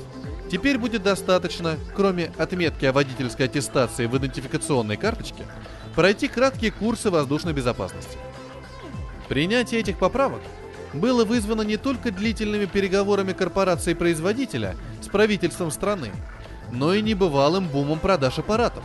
Теперь 0.54 0.78
будет 0.78 1.02
достаточно, 1.02 1.78
кроме 1.96 2.32
отметки 2.38 2.86
о 2.86 2.94
водительской 2.94 3.48
аттестации 3.48 4.06
в 4.06 4.16
идентификационной 4.16 4.98
карточке, 4.98 5.46
пройти 5.96 6.28
краткие 6.28 6.72
курсы 6.72 7.10
воздушной 7.10 7.54
безопасности. 7.54 8.20
Принятие 9.28 9.80
этих 9.80 9.98
поправок 9.98 10.42
было 10.94 11.26
вызвано 11.26 11.64
не 11.64 11.78
только 11.78 12.12
длительными 12.12 12.66
переговорами 12.66 13.34
корпорации-производителя 13.34 14.76
с 15.02 15.08
правительством 15.08 15.72
страны, 15.72 16.12
но 16.72 16.94
и 16.94 17.02
небывалым 17.02 17.68
бумом 17.68 18.00
продаж 18.00 18.40
аппаратов. 18.40 18.84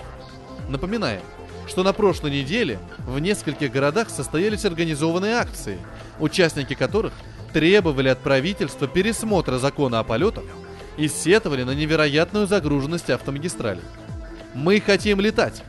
Напоминаем, 0.68 1.22
что 1.66 1.82
на 1.82 1.92
прошлой 1.92 2.30
неделе 2.30 2.78
в 3.06 3.18
нескольких 3.18 3.70
городах 3.70 4.10
состоялись 4.10 4.64
организованные 4.64 5.34
акции, 5.34 5.78
участники 6.18 6.74
которых 6.74 7.12
требовали 7.52 8.08
от 8.08 8.18
правительства 8.20 8.86
пересмотра 8.86 9.58
закона 9.58 10.00
о 10.00 10.04
полетах 10.04 10.44
и 10.96 11.08
сетовали 11.08 11.62
на 11.62 11.72
невероятную 11.72 12.46
загруженность 12.46 13.10
автомагистралей. 13.10 13.82
«Мы 14.54 14.80
хотим 14.80 15.20
летать!» 15.20 15.62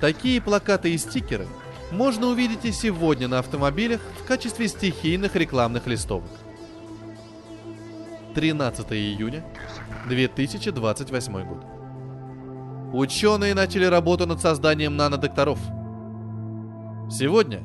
Такие 0.00 0.40
плакаты 0.40 0.92
и 0.92 0.98
стикеры 0.98 1.46
можно 1.94 2.26
увидеть 2.26 2.64
и 2.64 2.72
сегодня 2.72 3.28
на 3.28 3.38
автомобилях 3.38 4.00
в 4.22 4.26
качестве 4.26 4.68
стихийных 4.68 5.36
рекламных 5.36 5.86
листовок. 5.86 6.30
13 8.34 8.92
июня 8.92 9.44
2028 10.08 11.44
год. 11.46 11.64
Ученые 12.92 13.54
начали 13.54 13.84
работу 13.84 14.26
над 14.26 14.40
созданием 14.40 14.96
нанодокторов. 14.96 15.58
Сегодня 17.10 17.62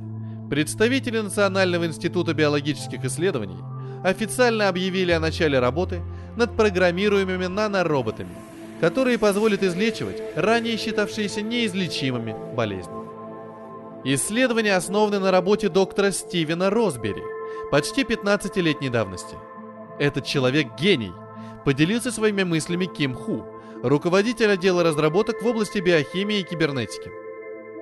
представители 0.50 1.20
Национального 1.20 1.86
института 1.86 2.34
биологических 2.34 3.04
исследований 3.06 3.58
официально 4.04 4.70
объявили 4.70 5.12
о 5.12 5.20
начале 5.20 5.60
работы 5.60 6.02
над 6.36 6.56
программируемыми 6.56 7.48
нанороботами, 7.48 8.36
которые 8.80 9.18
позволят 9.18 9.64
излечивать 9.64 10.22
ранее 10.36 10.78
считавшиеся 10.78 11.42
неизлечимыми 11.42 12.36
болезни. 12.56 13.09
Исследования 14.06 14.76
основаны 14.76 15.20
на 15.20 15.30
работе 15.30 15.68
доктора 15.68 16.12
Стивена 16.12 16.70
Росбери, 16.70 17.24
почти 17.70 18.04
15-летней 18.04 18.90
давности. 18.90 19.36
Этот 20.00 20.26
человек 20.26 20.68
гений, 20.80 21.12
поделился 21.66 22.10
своими 22.10 22.44
мыслями 22.44 22.86
Ким 22.86 23.14
Ху, 23.14 23.46
руководитель 23.84 24.52
отдела 24.52 24.84
разработок 24.84 25.42
в 25.42 25.48
области 25.48 25.80
биохимии 25.80 26.40
и 26.40 26.44
кибернетики. 26.44 27.12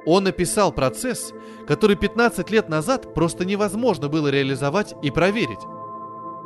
Он 0.07 0.25
описал 0.25 0.71
процесс, 0.71 1.33
который 1.67 1.95
15 1.95 2.49
лет 2.49 2.67
назад 2.67 3.13
просто 3.13 3.45
невозможно 3.45 4.09
было 4.09 4.29
реализовать 4.29 4.95
и 5.03 5.11
проверить. 5.11 5.59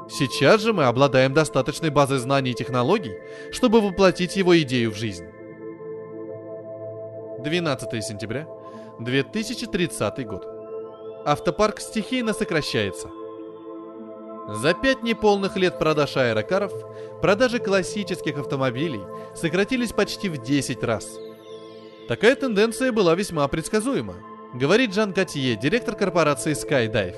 Сейчас 0.10 0.62
же 0.62 0.74
мы 0.74 0.84
обладаем 0.84 1.34
достаточной 1.34 1.92
базой 1.92 2.18
знаний 2.18 2.52
и 2.52 2.56
технологий, 2.56 3.14
чтобы 3.54 3.80
воплотить 3.80 4.36
его 4.36 4.60
идею 4.62 4.92
в 4.92 4.98
жизнь. 4.98 5.26
12 7.40 8.04
сентября 8.04 8.48
2030 9.04 10.28
год. 10.28 10.48
Автопарк 11.26 11.80
стихийно 11.80 12.34
сокращается. 12.34 13.10
За 14.48 14.74
пять 14.74 15.04
неполных 15.04 15.56
лет 15.56 15.78
продаж 15.78 16.18
аэрокаров 16.18 16.74
продажи 17.22 17.60
классических 17.60 18.38
автомобилей 18.38 19.02
сократились 19.36 19.92
почти 19.92 20.30
в 20.30 20.42
10 20.42 20.84
раз. 20.84 21.08
Такая 22.08 22.36
тенденция 22.36 22.92
была 22.92 23.16
весьма 23.16 23.48
предсказуема– 23.48 24.16
Говорит 24.54 24.94
Жан 24.94 25.14
Готье, 25.14 25.56
директор 25.56 25.96
корпорации 25.96 26.52
Skydive. 26.52 27.16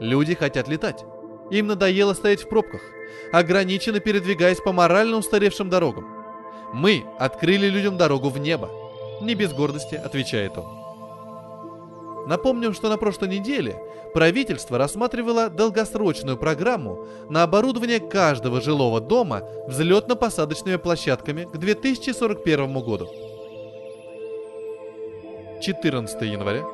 Люди 0.00 0.34
хотят 0.34 0.68
летать. 0.68 1.02
Им 1.50 1.68
надоело 1.68 2.12
стоять 2.12 2.42
в 2.42 2.48
пробках, 2.50 2.82
ограниченно 3.32 4.00
передвигаясь 4.00 4.60
по 4.60 4.70
морально 4.72 5.16
устаревшим 5.16 5.70
дорогам. 5.70 6.06
Мы 6.74 7.06
открыли 7.18 7.68
людям 7.68 7.96
дорогу 7.96 8.28
в 8.28 8.36
небо. 8.36 8.68
Не 9.22 9.34
без 9.34 9.54
гордости, 9.54 9.94
отвечает 9.94 10.58
он. 10.58 10.66
Напомним, 12.26 12.74
что 12.74 12.88
на 12.88 12.96
прошлой 12.96 13.28
неделе 13.28 13.80
правительство 14.12 14.78
рассматривало 14.78 15.48
долгосрочную 15.48 16.36
программу 16.36 17.06
на 17.30 17.44
оборудование 17.44 18.00
каждого 18.00 18.60
жилого 18.60 19.00
дома 19.00 19.42
взлетно-посадочными 19.68 20.76
площадками 20.76 21.44
к 21.44 21.56
2041 21.56 22.80
году. 22.80 23.08
14 25.62 26.22
января 26.22 26.64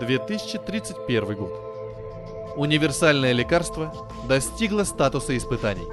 2031 0.00 1.36
год. 1.36 1.52
Универсальное 2.56 3.32
лекарство 3.32 3.94
достигло 4.28 4.82
статуса 4.82 5.36
испытаний. 5.36 5.86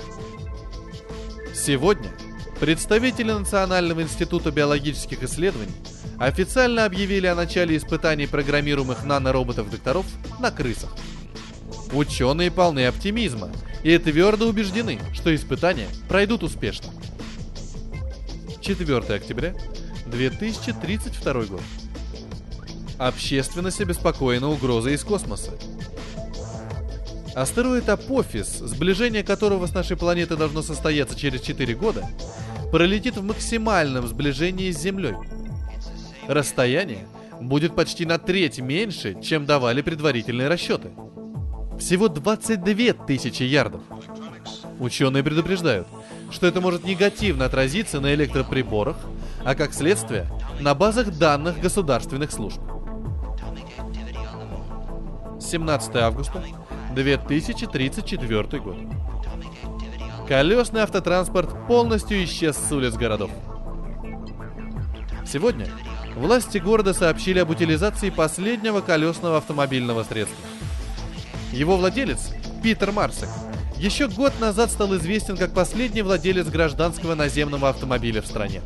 Сегодня 1.54 2.12
представители 2.60 3.32
Национального 3.32 4.02
института 4.02 4.50
биологических 4.50 5.22
исследований 5.22 5.74
официально 6.26 6.86
объявили 6.86 7.28
о 7.28 7.36
начале 7.36 7.76
испытаний 7.76 8.28
программируемых 8.28 9.04
нанороботов-докторов 9.04 10.06
на 10.40 10.52
крысах. 10.52 10.96
Ученые 11.92 12.50
полны 12.50 12.88
оптимизма 12.88 13.50
и 13.84 13.98
твердо 13.98 14.48
убеждены, 14.48 15.00
что 15.14 15.36
испытания 15.36 15.88
пройдут 16.08 16.44
успешно. 16.44 16.90
4 18.62 18.98
октября 18.98 19.54
2032 20.06 21.34
год. 21.46 21.62
Общественность 22.98 23.82
обеспокоена 23.82 24.48
угрозой 24.48 24.94
из 24.94 25.04
космоса. 25.04 25.52
Астероид 27.36 27.90
Апофис, 27.90 28.60
сближение 28.60 29.24
которого 29.24 29.66
с 29.68 29.74
нашей 29.74 29.98
планетой 29.98 30.38
должно 30.38 30.62
состояться 30.62 31.20
через 31.20 31.42
4 31.42 31.76
года, 31.76 32.08
пролетит 32.72 33.18
в 33.18 33.24
максимальном 33.24 34.08
сближении 34.08 34.72
с 34.72 34.80
Землей– 34.80 35.16
Расстояние 36.28 37.06
будет 37.42 37.76
почти 37.76 38.06
на 38.06 38.18
треть 38.18 38.60
меньше, 38.60 39.20
чем 39.22 39.46
давали 39.46 39.82
предварительные 39.82 40.48
расчеты. 40.48 40.92
Всего 41.80 42.08
22 42.08 42.94
тысячи 43.06 43.44
ярдов. 43.44 43.82
Ученые 44.80 45.24
предупреждают, 45.24 45.88
что 46.32 46.48
это 46.48 46.62
может 46.62 46.84
негативно 46.84 47.46
отразиться 47.46 48.00
на 48.00 48.14
электроприборах, 48.14 48.98
а 49.44 49.56
как 49.56 49.74
следствие 49.74 50.28
на 50.60 50.74
базах 50.74 51.18
данных 51.18 51.60
государственных 51.60 52.32
служб. 52.32 52.62
17 55.40 55.96
августа 55.98 56.44
2034 56.94 58.60
год. 58.60 58.78
Колесный 60.28 60.82
автотранспорт 60.82 61.68
полностью 61.68 62.24
исчез 62.24 62.56
с 62.56 62.72
улиц 62.72 62.94
городов. 62.94 63.30
Сегодня 65.26 65.68
власти 66.16 66.58
города 66.58 66.94
сообщили 66.94 67.40
об 67.40 67.50
утилизации 67.50 68.10
последнего 68.10 68.82
колесного 68.82 69.38
автомобильного 69.38 70.04
средства. 70.04 70.38
Его 71.52 71.78
владелец, 71.78 72.32
Питер 72.62 72.92
Марсек, 72.92 73.30
еще 73.78 74.08
год 74.08 74.34
назад 74.40 74.72
стал 74.72 74.96
известен 74.96 75.36
как 75.36 75.54
последний 75.54 76.02
владелец 76.02 76.48
гражданского 76.48 77.16
наземного 77.16 77.70
автомобиля 77.70 78.22
в 78.22 78.28
стране. 78.28 78.62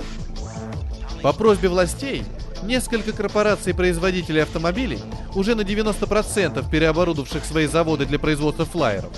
По 1.21 1.33
просьбе 1.33 1.69
властей, 1.69 2.23
несколько 2.63 3.11
корпораций-производителей 3.11 4.43
автомобилей, 4.43 4.99
уже 5.33 5.55
на 5.55 5.61
90% 5.61 6.69
переоборудовавших 6.69 7.43
свои 7.43 7.67
заводы 7.67 8.05
для 8.05 8.19
производства 8.19 8.65
флайеров, 8.65 9.11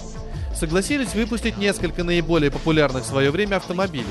согласились 0.55 1.13
выпустить 1.13 1.57
несколько 1.57 2.03
наиболее 2.03 2.51
популярных 2.51 3.03
в 3.03 3.07
свое 3.07 3.31
время 3.31 3.57
автомобилей 3.57 4.05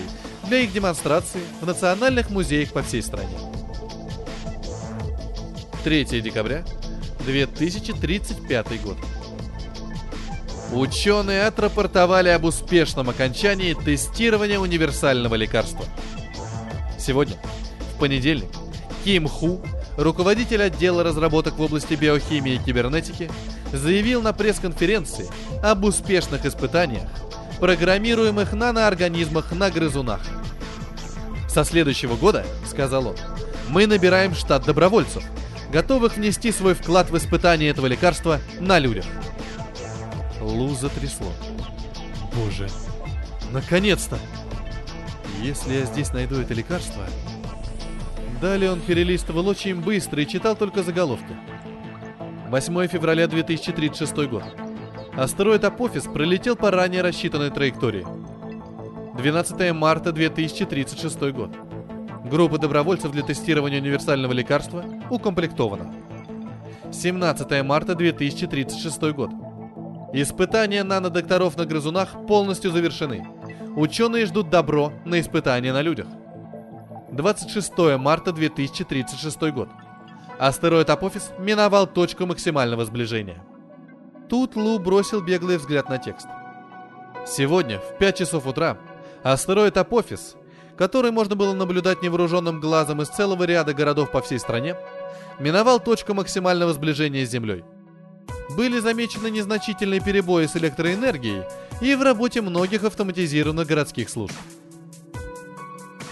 для 0.44 0.58
их 0.58 0.72
демонстрации 0.72 1.40
в 1.60 1.66
национальных 1.66 2.30
музеях 2.30 2.72
по 2.72 2.82
всей 2.82 3.02
стране. 3.02 3.36
3 5.84 6.20
декабря 6.20 6.64
2035 7.24 8.82
год. 8.82 8.96
Ученые 10.72 11.46
отрапортовали 11.46 12.28
об 12.28 12.44
успешном 12.44 13.08
окончании 13.08 13.74
тестирования 13.74 14.58
универсального 14.58 15.34
лекарства. 15.34 15.84
Сегодня, 16.98 17.36
в 17.94 17.98
понедельник, 17.98 18.50
Ким 19.04 19.28
Ху, 19.28 19.60
руководитель 19.96 20.62
отдела 20.62 21.02
разработок 21.02 21.56
в 21.56 21.62
области 21.62 21.94
биохимии 21.94 22.54
и 22.54 22.58
кибернетики, 22.58 23.30
заявил 23.72 24.20
на 24.20 24.32
пресс-конференции 24.32 25.26
об 25.62 25.84
успешных 25.84 26.44
испытаниях 26.44 27.08
программируемых 27.60 28.52
наноорганизмах 28.52 29.52
на 29.52 29.70
грызунах. 29.70 30.20
Со 31.48 31.64
следующего 31.64 32.16
года, 32.16 32.44
сказал 32.66 33.08
он, 33.08 33.16
мы 33.68 33.86
набираем 33.86 34.34
штат 34.34 34.64
добровольцев– 34.64 35.24
готовых 35.70 36.16
внести 36.16 36.52
свой 36.52 36.74
вклад 36.74 37.10
в 37.10 37.16
испытание 37.16 37.70
этого 37.70 37.86
лекарства 37.86 38.40
на 38.60 38.78
людях. 38.78 39.04
Лу 40.40 40.74
затрясло. 40.74 41.32
Боже, 42.34 42.68
наконец-то! 43.50 44.18
Если 45.42 45.74
я 45.74 45.84
здесь 45.84 46.12
найду 46.12 46.40
это 46.40 46.54
лекарство... 46.54 47.04
Далее 48.40 48.70
он 48.70 48.80
перелистывал 48.80 49.48
очень 49.48 49.74
быстро 49.74 50.22
и 50.22 50.26
читал 50.26 50.54
только 50.54 50.84
заголовки. 50.84 51.36
8 52.48 52.86
февраля 52.86 53.26
2036 53.26 54.14
год. 54.28 54.44
Астероид 55.16 55.64
Апофис 55.64 56.04
пролетел 56.04 56.54
по 56.54 56.70
ранее 56.70 57.02
рассчитанной 57.02 57.50
траектории. 57.50 58.06
12 59.16 59.72
марта 59.72 60.12
2036 60.12 61.18
год. 61.32 61.50
Группа 62.30 62.58
добровольцев 62.58 63.10
для 63.12 63.22
тестирования 63.22 63.80
универсального 63.80 64.32
лекарства 64.32 64.84
укомплектована. 65.08 65.90
17 66.92 67.62
марта 67.64 67.94
2036 67.94 69.02
год. 69.14 69.30
Испытания 70.12 70.84
нанодокторов 70.84 71.56
на 71.56 71.64
грызунах 71.64 72.26
полностью 72.26 72.70
завершены. 72.70 73.26
Ученые 73.76 74.26
ждут 74.26 74.50
добро 74.50 74.92
на 75.06 75.20
испытания 75.20 75.72
на 75.72 75.80
людях. 75.80 76.06
26 77.12 77.96
марта 77.98 78.32
2036 78.32 79.40
год. 79.52 79.70
Астероид 80.38 80.90
Апофис 80.90 81.32
миновал 81.38 81.86
точку 81.86 82.26
максимального 82.26 82.84
сближения. 82.84 83.42
Тут 84.28 84.54
Лу 84.54 84.78
бросил 84.78 85.22
беглый 85.22 85.56
взгляд 85.56 85.88
на 85.88 85.96
текст. 85.96 86.26
Сегодня 87.26 87.78
в 87.78 87.96
5 87.98 88.18
часов 88.18 88.46
утра 88.46 88.76
астероид 89.22 89.78
Апофис 89.78 90.36
который 90.78 91.10
можно 91.10 91.34
было 91.34 91.52
наблюдать 91.52 92.02
невооруженным 92.02 92.60
глазом 92.60 93.02
из 93.02 93.08
целого 93.08 93.42
ряда 93.42 93.74
городов 93.74 94.12
по 94.12 94.22
всей 94.22 94.38
стране, 94.38 94.76
миновал 95.40 95.80
точку 95.80 96.14
максимального 96.14 96.72
сближения 96.72 97.26
с 97.26 97.30
Землей. 97.30 97.64
Были 98.56 98.78
замечены 98.78 99.28
незначительные 99.28 100.00
перебои 100.00 100.46
с 100.46 100.56
электроэнергией 100.56 101.42
и 101.80 101.94
в 101.96 102.02
работе 102.02 102.40
многих 102.40 102.84
автоматизированных 102.84 103.66
городских 103.66 104.08
служб. 104.08 104.34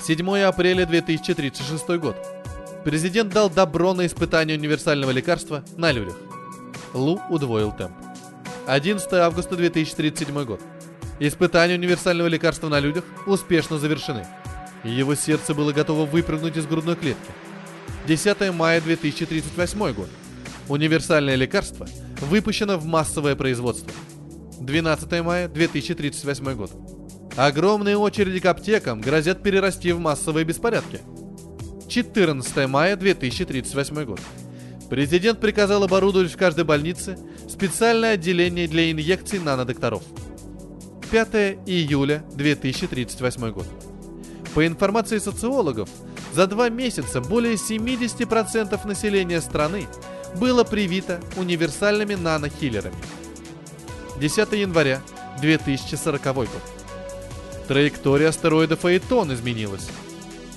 7 0.02 0.38
апреля 0.40 0.84
2036 0.84 1.88
год. 1.98 2.16
Президент 2.84 3.32
дал 3.32 3.48
добро 3.48 3.94
на 3.94 4.06
испытание 4.06 4.58
универсального 4.58 5.12
лекарства 5.12 5.64
на 5.76 5.92
людях. 5.92 6.16
Лу 6.92 7.20
удвоил 7.30 7.72
темп. 7.72 7.94
11 8.66 9.12
августа 9.14 9.56
2037 9.56 10.44
год. 10.44 10.60
Испытания 11.18 11.74
универсального 11.74 12.28
лекарства 12.28 12.68
на 12.68 12.78
людях 12.78 13.04
успешно 13.26 13.78
завершены 13.78 14.26
и 14.84 14.90
его 14.90 15.14
сердце 15.14 15.54
было 15.54 15.72
готово 15.72 16.06
выпрыгнуть 16.06 16.56
из 16.56 16.66
грудной 16.66 16.96
клетки. 16.96 17.30
10 18.06 18.54
мая 18.54 18.80
2038 18.80 19.92
год. 19.92 20.08
Универсальное 20.68 21.34
лекарство 21.34 21.86
выпущено 22.20 22.78
в 22.78 22.84
массовое 22.84 23.36
производство. 23.36 23.92
12 24.60 25.22
мая 25.22 25.48
2038 25.48 26.54
год. 26.54 26.70
Огромные 27.36 27.96
очереди 27.96 28.40
к 28.40 28.46
аптекам 28.46 29.00
грозят 29.00 29.42
перерасти 29.42 29.92
в 29.92 29.98
массовые 29.98 30.44
беспорядки. 30.44 31.00
14 31.88 32.66
мая 32.68 32.96
2038 32.96 34.04
год. 34.04 34.20
Президент 34.88 35.40
приказал 35.40 35.82
оборудовать 35.82 36.32
в 36.32 36.36
каждой 36.36 36.64
больнице 36.64 37.18
специальное 37.48 38.12
отделение 38.14 38.68
для 38.68 38.90
инъекций 38.90 39.38
нанодокторов. 39.38 40.02
5 41.10 41.58
июля 41.66 42.24
2038 42.34 43.50
год. 43.50 43.66
По 44.56 44.66
информации 44.66 45.18
социологов, 45.18 45.90
за 46.32 46.46
два 46.46 46.70
месяца 46.70 47.20
более 47.20 47.56
70% 47.56 48.86
населения 48.86 49.42
страны 49.42 49.86
было 50.36 50.64
привито 50.64 51.20
универсальными 51.36 52.14
нанохиллерами. 52.14 52.96
10 54.18 54.52
января 54.52 55.02
2040 55.42 56.22
год. 56.34 56.48
Траектория 57.68 58.28
астероида 58.28 58.76
Фаэтон 58.76 59.34
изменилась. 59.34 59.90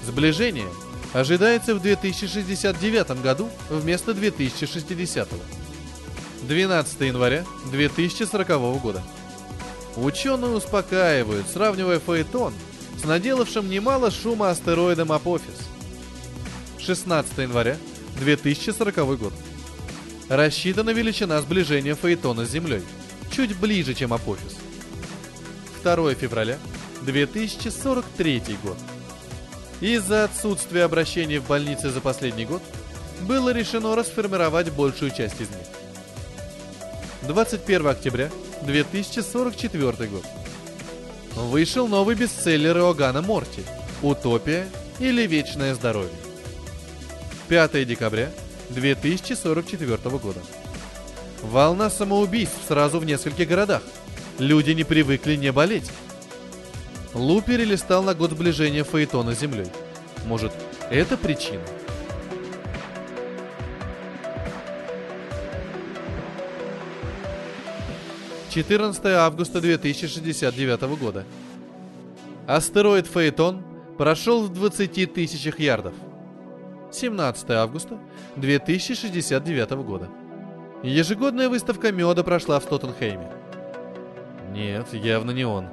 Сближение 0.05 0.69
ожидается 1.11 1.75
в 1.75 1.81
2069 1.81 3.21
году 3.21 3.49
вместо 3.69 4.13
2060. 4.13 5.27
12 6.43 7.01
января 7.01 7.43
2040 7.69 8.47
года. 8.81 9.03
Ученые 9.97 10.51
успокаивают, 10.51 11.47
сравнивая 11.49 11.99
Фаэтон 11.99 12.53
с 12.99 13.05
наделавшим 13.05 13.69
немало 13.69 14.11
шума 14.11 14.49
астероидом 14.49 15.11
Апофис. 15.11 15.69
16 16.79 17.37
января 17.37 17.77
2040 18.19 19.17
год. 19.17 19.33
Рассчитана 20.27 20.89
величина 20.89 21.41
сближения 21.41 21.95
Фаэтона 21.95 22.45
с 22.45 22.49
Землей, 22.49 22.83
чуть 23.31 23.57
ближе, 23.57 23.93
чем 23.93 24.13
Апофис. 24.13 24.57
2 25.81 26.13
февраля 26.15 26.57
2043 27.01 28.57
год. 28.63 28.77
Из-за 29.79 30.25
отсутствия 30.25 30.83
обращений 30.83 31.37
в 31.37 31.47
больнице 31.47 31.89
за 31.89 32.01
последний 32.01 32.45
год 32.45 32.61
было 33.21 33.53
решено 33.53 33.95
расформировать 33.95 34.71
большую 34.71 35.11
часть 35.11 35.39
из 35.39 35.49
них. 35.49 35.67
21 37.23 37.87
октября 37.87 38.29
2044 38.63 40.09
год. 40.09 40.25
Вышел 41.39 41.87
новый 41.87 42.15
бестселлер 42.15 42.77
Иоганна 42.79 43.21
Морти 43.21 43.61
«Утопия 44.01 44.67
или 44.99 45.25
вечное 45.25 45.73
здоровье». 45.73 46.11
5 47.47 47.87
декабря 47.87 48.29
2044 48.71 49.97
года. 50.17 50.41
Волна 51.41 51.89
самоубийств 51.89 52.57
сразу 52.67 52.99
в 52.99 53.05
нескольких 53.05 53.47
городах. 53.47 53.81
Люди 54.37 54.71
не 54.71 54.83
привыкли 54.83 55.37
не 55.37 55.53
болеть. 55.53 55.89
Лу 57.13 57.41
перелистал 57.41 58.03
на 58.03 58.13
год 58.13 58.31
сближения 58.31 58.83
Фаэтона 58.83 59.33
с 59.33 59.39
Землей. 59.39 59.67
Может, 60.25 60.51
это 60.91 61.15
причина? 61.15 61.63
«14 68.49 69.05
августа 69.05 69.61
2069 69.61 70.81
года. 70.99 71.23
Астероид 72.47 73.05
Фаэтон 73.05 73.63
прошел 73.97 74.43
в 74.43 74.53
20 74.53 75.13
тысячах 75.13 75.59
ярдов. 75.59 75.93
17 76.91 77.51
августа 77.51 77.99
2069 78.37 79.71
года. 79.83 80.09
Ежегодная 80.81 81.47
выставка 81.47 81.91
меда 81.91 82.23
прошла 82.23 82.59
в 82.59 82.65
Тоттенхейме. 82.65 83.31
Нет, 84.51 84.93
явно 84.93 85.29
не 85.29 85.45
он. 85.45 85.67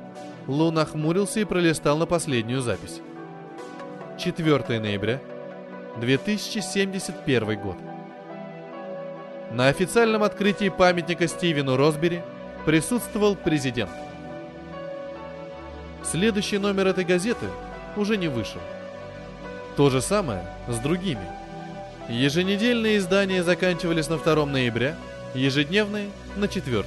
Лу 0.47 0.70
нахмурился 0.70 1.41
и 1.41 1.45
пролистал 1.45 1.97
на 1.97 2.05
последнюю 2.05 2.61
запись. 2.61 3.01
4 4.18 4.81
ноября 4.81 5.22
2071 5.99 7.59
год. 7.59 7.77
На 9.51 9.68
официальном 9.68 10.22
открытии 10.22 10.68
памятника 10.68 11.27
Стивену 11.27 11.77
Росбери 11.77 12.22
присутствовал 12.67 13.35
президент. 13.35 13.91
Следующий 16.05 16.59
номер 16.59 16.89
этой 16.89 17.05
газеты 17.05 17.47
уже 17.97 18.19
не 18.19 18.29
вышел. 18.29 18.61
То 19.77 19.89
же 19.89 20.03
самое 20.03 20.45
с 20.69 20.79
другими. 20.79 21.27
Еженедельные 22.09 22.99
издания 22.99 23.43
заканчивались 23.43 24.09
на 24.09 24.19
2 24.19 24.45
ноября, 24.47 24.97
ежедневные– 25.35 26.11
на 26.37 26.49
4. 26.49 26.85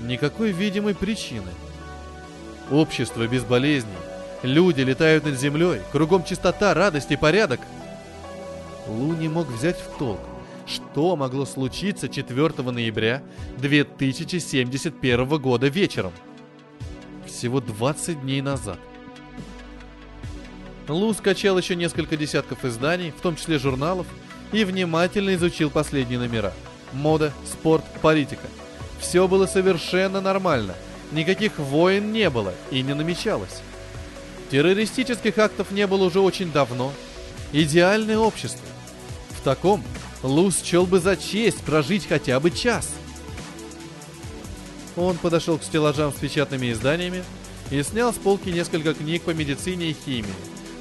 Никакой 0.00 0.52
видимой 0.52 0.94
причины– 0.94 1.50
Общество 2.70 3.26
без 3.26 3.44
болезней. 3.44 3.92
Люди 4.42 4.80
летают 4.80 5.24
над 5.24 5.38
землей, 5.38 5.80
кругом 5.92 6.24
чистота, 6.24 6.72
радость 6.72 7.10
и 7.10 7.16
порядок. 7.16 7.60
Лу 8.86 9.12
не 9.14 9.28
мог 9.28 9.48
взять 9.48 9.78
в 9.78 9.98
толк, 9.98 10.20
что 10.66 11.16
могло 11.16 11.44
случиться 11.44 12.08
4 12.08 12.70
ноября 12.70 13.22
2071 13.58 15.28
года 15.38 15.68
вечером. 15.68 16.12
Всего 17.26 17.60
20 17.60 18.22
дней 18.22 18.40
назад. 18.40 18.78
Лу 20.88 21.12
скачал 21.14 21.58
еще 21.58 21.76
несколько 21.76 22.16
десятков 22.16 22.64
изданий, 22.64 23.10
в 23.10 23.20
том 23.20 23.36
числе 23.36 23.58
журналов, 23.58 24.06
и 24.52 24.64
внимательно 24.64 25.34
изучил 25.34 25.70
последние 25.70 26.18
номера. 26.18 26.52
Мода, 26.92 27.32
спорт, 27.44 27.84
политика. 28.02 28.46
Все 29.00 29.26
было 29.26 29.46
совершенно 29.46 30.20
нормально– 30.20 30.74
Никаких 31.14 31.60
войн 31.60 32.12
не 32.12 32.28
было 32.28 32.52
и 32.72 32.82
не 32.82 32.92
намечалось. 32.92 33.62
Террористических 34.50 35.38
актов 35.38 35.70
не 35.70 35.86
было 35.86 36.04
уже 36.04 36.20
очень 36.20 36.50
давно. 36.50 36.92
Идеальное 37.52 38.18
общество. 38.18 38.66
В 39.30 39.40
таком 39.42 39.84
Лус 40.24 40.62
счел 40.62 40.86
бы 40.86 41.00
за 41.00 41.18
честь 41.18 41.58
прожить 41.58 42.06
хотя 42.08 42.40
бы 42.40 42.50
час. 42.50 42.88
Он 44.96 45.18
подошел 45.18 45.58
к 45.58 45.62
стеллажам 45.62 46.14
с 46.14 46.16
печатными 46.16 46.72
изданиями 46.72 47.22
и 47.70 47.82
снял 47.82 48.10
с 48.10 48.16
полки 48.16 48.48
несколько 48.48 48.94
книг 48.94 49.22
по 49.22 49.30
медицине 49.30 49.90
и 49.90 49.92
химии, 49.92 50.32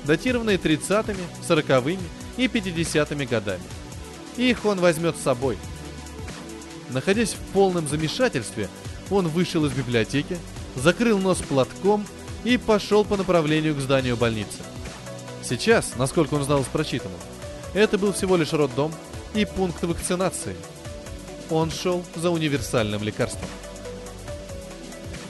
датированные 0.06 0.58
30-ми, 0.58 1.20
40-ми 1.46 2.00
и 2.38 2.48
50-ми 2.48 3.26
годами. 3.26 3.64
Их 4.38 4.64
он 4.64 4.80
возьмет 4.80 5.18
с 5.18 5.24
собой. 5.24 5.58
Находясь 6.91 7.34
в 7.34 7.52
полном 7.52 7.86
замешательстве, 7.89 8.70
он 9.12 9.28
вышел 9.28 9.66
из 9.66 9.74
библиотеки, 9.74 10.38
закрыл 10.78 11.20
нос 11.20 11.39
платком 11.39 12.06
и 12.46 12.56
пошел 12.56 13.04
по 13.04 13.18
направлению 13.18 13.76
к 13.76 13.82
зданию 13.82 14.16
больницы. 14.16 14.60
Сейчас, 15.44 15.98
насколько 15.98 16.36
он 16.36 16.44
знал 16.46 16.62
из 16.62 16.68
прочитанного, 16.68 17.20
это 17.74 17.98
был 17.98 18.14
всего 18.14 18.38
лишь 18.38 18.54
роддом 18.54 18.94
и 19.34 19.46
пункт 19.46 19.84
вакцинации. 19.84 20.56
Он 21.50 21.72
шел 21.72 22.04
за 22.16 22.30
универсальным 22.30 23.04
лекарством. 23.04 23.50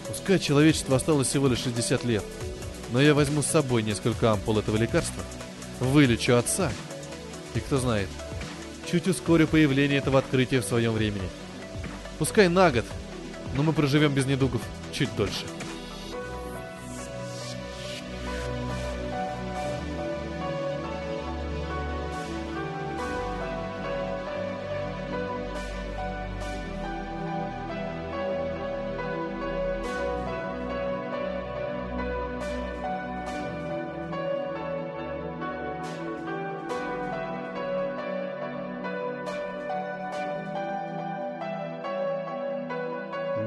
Пускай 0.08 0.40
человечество 0.40 0.96
осталось 0.96 1.28
всего 1.28 1.48
лишь 1.48 1.64
60 1.64 2.04
лет, 2.04 2.24
но 2.92 3.02
я 3.02 3.14
возьму 3.14 3.42
с 3.42 3.48
собой 3.48 3.84
несколько 3.84 4.32
ампул 4.32 4.60
этого 4.60 4.78
лекарства, 4.78 5.24
вылечу 5.80 6.36
отца, 6.36 6.72
и 7.56 7.60
кто 7.60 7.78
знает, 7.78 8.08
чуть 8.90 9.08
ускорю 9.08 9.48
появление 9.48 9.98
этого 9.98 10.20
открытия 10.20 10.62
в 10.62 10.66
своем 10.66 10.94
времени. 10.94 11.30
Пускай 12.20 12.48
на 12.48 12.72
год 12.72 12.86
но 13.56 13.64
мы 13.64 13.74
проживем 13.74 14.14
без 14.14 14.26
недугов 14.26 14.62
чуть 14.92 15.16
дольше. 15.16 15.46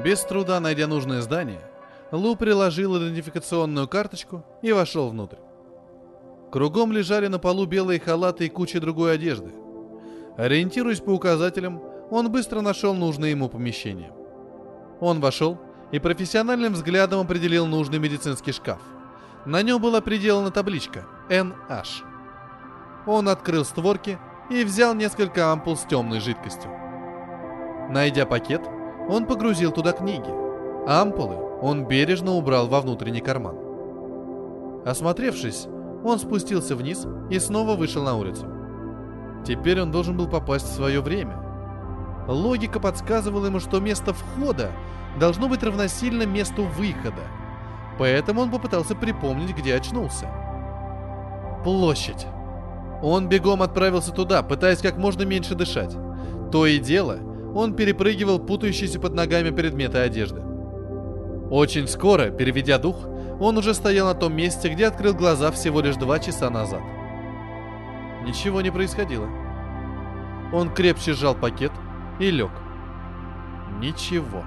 Без 0.07 0.21
труда 0.21 0.61
найдя 0.61 0.87
нужное 0.87 1.19
здание, 1.19 1.59
Лу 2.13 2.37
приложил 2.37 2.97
идентификационную 2.97 3.89
карточку 3.89 4.41
и 4.61 4.71
вошел 4.71 5.09
внутрь. 5.09 5.35
Кругом 6.49 6.93
лежали 6.93 7.27
на 7.27 7.39
полу 7.39 7.65
белые 7.65 7.99
халаты 7.99 8.45
и 8.45 8.49
куча 8.49 8.79
другой 8.79 9.15
одежды. 9.15 9.51
Ориентируясь 10.37 11.01
по 11.01 11.09
указателям, 11.09 11.83
он 12.09 12.31
быстро 12.31 12.61
нашел 12.61 12.93
нужное 12.93 13.31
ему 13.31 13.49
помещение. 13.49 14.13
Он 15.01 15.19
вошел 15.19 15.59
и 15.91 15.99
профессиональным 15.99 16.71
взглядом 16.71 17.19
определил 17.19 17.65
нужный 17.65 17.99
медицинский 17.99 18.53
шкаф. 18.53 18.79
На 19.45 19.61
нем 19.61 19.81
была 19.81 19.99
приделана 19.99 20.51
табличка 20.51 21.03
NH. 21.27 22.05
Он 23.07 23.27
открыл 23.27 23.65
створки 23.65 24.17
и 24.49 24.63
взял 24.63 24.95
несколько 24.95 25.51
ампул 25.51 25.75
с 25.75 25.83
темной 25.83 26.21
жидкостью. 26.21 26.71
Найдя 27.89 28.25
пакет, 28.25 28.61
он 29.09 29.25
погрузил 29.25 29.71
туда 29.71 29.91
книги. 29.91 30.29
Ампулы 30.87 31.35
он 31.61 31.85
бережно 31.85 32.33
убрал 32.33 32.67
во 32.67 32.81
внутренний 32.81 33.21
карман. 33.21 33.55
Осмотревшись, 34.85 35.67
он 36.03 36.19
спустился 36.19 36.75
вниз 36.75 37.05
и 37.29 37.39
снова 37.39 37.75
вышел 37.75 38.03
на 38.03 38.15
улицу. 38.15 38.47
Теперь 39.45 39.81
он 39.81 39.91
должен 39.91 40.15
был 40.15 40.27
попасть 40.27 40.65
в 40.67 40.75
свое 40.75 41.01
время. 41.01 41.43
Логика 42.27 42.79
подсказывала 42.79 43.45
ему, 43.45 43.59
что 43.59 43.79
место 43.79 44.13
входа 44.13 44.71
должно 45.19 45.47
быть 45.47 45.63
равносильно 45.63 46.23
месту 46.23 46.63
выхода. 46.63 47.23
Поэтому 47.97 48.41
он 48.41 48.51
попытался 48.51 48.95
припомнить, 48.95 49.55
где 49.55 49.75
очнулся. 49.75 50.29
Площадь. 51.63 52.27
Он 53.01 53.27
бегом 53.27 53.61
отправился 53.61 54.11
туда, 54.11 54.43
пытаясь 54.43 54.81
как 54.81 54.97
можно 54.97 55.23
меньше 55.23 55.55
дышать. 55.55 55.95
То 56.51 56.65
и 56.65 56.79
дело, 56.79 57.17
он 57.57 57.73
перепрыгивал 57.73 58.37
путающиеся 58.37 58.99
под 58.99 59.15
ногами 59.15 59.49
предметы 59.49 59.97
одежды. 59.97 60.43
Очень 61.49 61.87
скоро, 61.87 62.29
переведя 62.29 62.77
дух, 62.77 63.07
он 63.39 63.57
уже 63.57 63.73
стоял 63.73 64.05
на 64.05 64.13
том 64.13 64.35
месте, 64.35 64.69
где 64.69 64.85
открыл 64.85 65.15
глаза 65.15 65.49
всего 65.51 65.81
лишь 65.81 65.95
два 65.95 66.19
часа 66.19 66.51
назад. 66.51 66.81
Ничего 68.23 68.61
не 68.61 68.69
происходило. 68.69 69.27
Он 70.53 70.71
крепче 70.71 71.13
сжал 71.13 71.33
пакет 71.33 71.71
и 72.19 72.29
лег. 72.29 72.51
Ничего. 73.79 74.43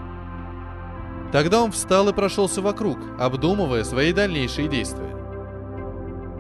Тогда 1.32 1.64
он 1.64 1.72
встал 1.72 2.08
и 2.10 2.12
прошелся 2.12 2.62
вокруг, 2.62 2.98
обдумывая 3.18 3.82
свои 3.82 4.12
дальнейшие 4.12 4.68
действия. 4.68 5.16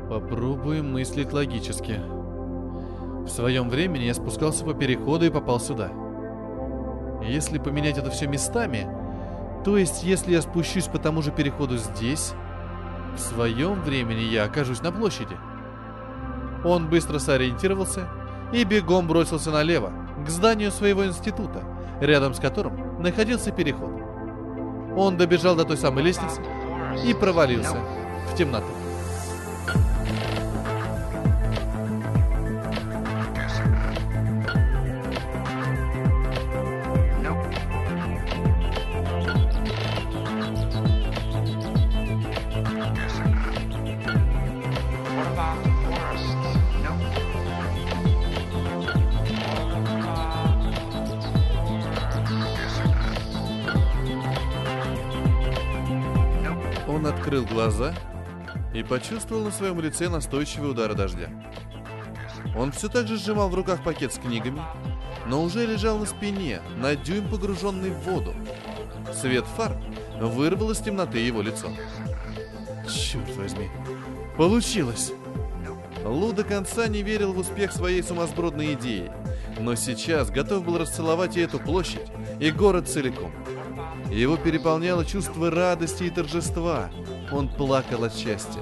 Попробуем 0.08 0.92
мыслить 0.92 1.32
логически. 1.32 1.98
В 3.24 3.28
своем 3.28 3.68
времени 3.70 4.04
я 4.04 4.14
спускался 4.14 4.64
по 4.64 4.72
переходу 4.72 5.26
и 5.26 5.30
попал 5.30 5.58
сюда. 5.58 5.90
Если 7.22 7.58
поменять 7.58 7.98
это 7.98 8.10
все 8.10 8.26
местами, 8.26 8.88
то 9.64 9.76
есть 9.76 10.02
если 10.02 10.32
я 10.32 10.42
спущусь 10.42 10.86
по 10.86 10.98
тому 10.98 11.22
же 11.22 11.30
переходу 11.30 11.76
здесь, 11.76 12.32
в 13.14 13.18
своем 13.18 13.82
времени 13.82 14.22
я 14.22 14.44
окажусь 14.44 14.82
на 14.82 14.92
площади. 14.92 15.36
Он 16.64 16.88
быстро 16.88 17.18
сориентировался 17.18 18.08
и 18.52 18.64
бегом 18.64 19.06
бросился 19.06 19.50
налево, 19.50 19.92
к 20.24 20.28
зданию 20.28 20.70
своего 20.70 21.06
института, 21.06 21.62
рядом 22.00 22.34
с 22.34 22.40
которым 22.40 23.02
находился 23.02 23.50
переход. 23.50 23.90
Он 24.96 25.16
добежал 25.16 25.56
до 25.56 25.64
той 25.64 25.76
самой 25.76 26.04
лестницы 26.04 26.42
и 27.06 27.14
провалился 27.14 27.76
в 28.32 28.36
темноту. 28.36 28.79
Глаза 57.60 57.94
и 58.72 58.82
почувствовал 58.82 59.44
на 59.44 59.50
своем 59.50 59.82
лице 59.82 60.08
настойчивый 60.08 60.70
удар 60.70 60.94
дождя. 60.94 61.28
Он 62.56 62.72
все 62.72 62.88
так 62.88 63.06
же 63.06 63.18
сжимал 63.18 63.50
в 63.50 63.54
руках 63.54 63.84
пакет 63.84 64.14
с 64.14 64.18
книгами, 64.18 64.62
но 65.26 65.42
уже 65.42 65.66
лежал 65.66 65.98
на 65.98 66.06
спине, 66.06 66.62
на 66.78 66.96
дюйм 66.96 67.28
погруженный 67.28 67.90
в 67.90 67.98
воду. 67.98 68.34
Свет 69.12 69.44
фар 69.56 69.76
вырвал 70.18 70.70
из 70.70 70.78
темноты 70.78 71.18
его 71.18 71.42
лицо. 71.42 71.68
Черт 72.88 73.36
возьми, 73.36 73.68
получилось! 74.38 75.12
Лу 76.02 76.32
до 76.32 76.44
конца 76.44 76.88
не 76.88 77.02
верил 77.02 77.34
в 77.34 77.38
успех 77.38 77.72
своей 77.72 78.02
сумасбродной 78.02 78.72
идеи, 78.72 79.12
но 79.58 79.74
сейчас 79.74 80.30
готов 80.30 80.64
был 80.64 80.78
расцеловать 80.78 81.36
и 81.36 81.40
эту 81.40 81.58
площадь, 81.58 82.10
и 82.40 82.50
город 82.50 82.88
целиком. 82.88 83.30
Его 84.10 84.38
переполняло 84.38 85.04
чувство 85.04 85.50
радости 85.50 86.04
и 86.04 86.10
торжества. 86.10 86.90
Он 87.32 87.48
плакал 87.48 88.04
от 88.04 88.14
счастья. 88.14 88.60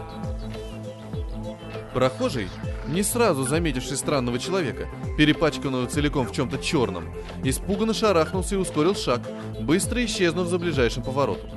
Прохожий, 1.95 2.49
не 2.87 3.03
сразу 3.03 3.45
заметивший 3.45 3.97
странного 3.97 4.39
человека, 4.39 4.89
перепачканного 5.17 5.87
целиком 5.87 6.27
в 6.27 6.33
чем-то 6.33 6.59
черном, 6.59 7.13
испуганно 7.43 7.95
шарахнулся 7.95 8.55
и 8.55 8.59
ускорил 8.59 8.95
шаг, 8.95 9.21
быстро 9.61 10.05
исчезнув 10.05 10.49
за 10.49 10.59
ближайшим 10.59 11.03
поворотом. 11.03 11.51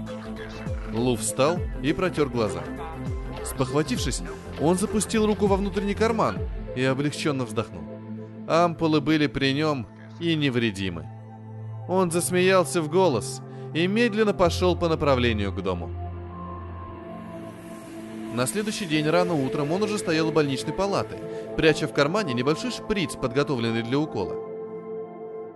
Лу 0.93 1.15
встал 1.15 1.57
и 1.83 1.93
протер 1.93 2.29
глаза. 2.29 2.63
Спохватившись, 3.45 4.21
он 4.59 4.77
запустил 4.77 5.25
руку 5.25 5.47
во 5.47 5.57
внутренний 5.57 5.95
карман 5.95 6.37
и 6.75 6.83
облегченно 6.83 7.45
вздохнул. 7.45 7.83
Ампулы 8.47 9.01
были 9.01 9.27
при 9.27 9.53
нем 9.53 9.87
и 10.19 10.35
невредимы. 10.35 11.07
Он 11.87 12.11
засмеялся 12.11 12.81
в 12.81 12.89
голос 12.89 13.41
и 13.73 13.87
медленно 13.87 14.33
пошел 14.33 14.75
по 14.75 14.87
направлению 14.87 15.51
к 15.51 15.61
дому. 15.61 16.00
На 18.31 18.47
следующий 18.47 18.85
день 18.85 19.09
рано 19.09 19.33
утром 19.33 19.73
он 19.73 19.83
уже 19.83 19.97
стоял 19.97 20.29
у 20.29 20.31
больничной 20.31 20.73
палаты, 20.73 21.17
пряча 21.57 21.85
в 21.85 21.93
кармане 21.93 22.33
небольшой 22.33 22.71
шприц, 22.71 23.15
подготовленный 23.15 23.83
для 23.83 23.99
укола. 23.99 24.35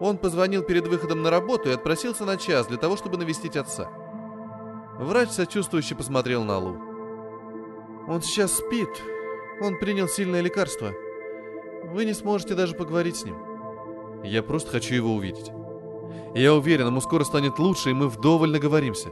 Он 0.01 0.17
позвонил 0.17 0.61
перед 0.61 0.85
выходом 0.87 1.21
на 1.21 1.29
работу 1.29 1.69
и 1.69 1.73
отпросился 1.73 2.25
на 2.25 2.35
час 2.35 2.67
для 2.67 2.75
того, 2.75 2.97
чтобы 2.97 3.17
навестить 3.17 3.55
отца. 3.55 3.89
Врач 4.99 5.29
сочувствующе 5.29 5.95
посмотрел 5.95 6.43
на 6.43 6.57
Лу. 6.57 6.77
«Он 8.09 8.21
сейчас 8.21 8.51
спит. 8.51 8.89
Он 9.61 9.79
принял 9.79 10.09
сильное 10.09 10.41
лекарство. 10.41 10.91
Вы 11.85 12.03
не 12.03 12.13
сможете 12.13 12.55
даже 12.55 12.75
поговорить 12.75 13.15
с 13.15 13.23
ним. 13.23 13.37
Я 14.21 14.43
просто 14.43 14.71
хочу 14.71 14.95
его 14.95 15.15
увидеть. 15.15 15.49
Я 16.33 16.53
уверен, 16.53 16.87
ему 16.87 16.99
скоро 16.99 17.23
станет 17.23 17.57
лучше, 17.57 17.91
и 17.91 17.93
мы 17.93 18.09
вдоволь 18.09 18.51
наговоримся». 18.51 19.09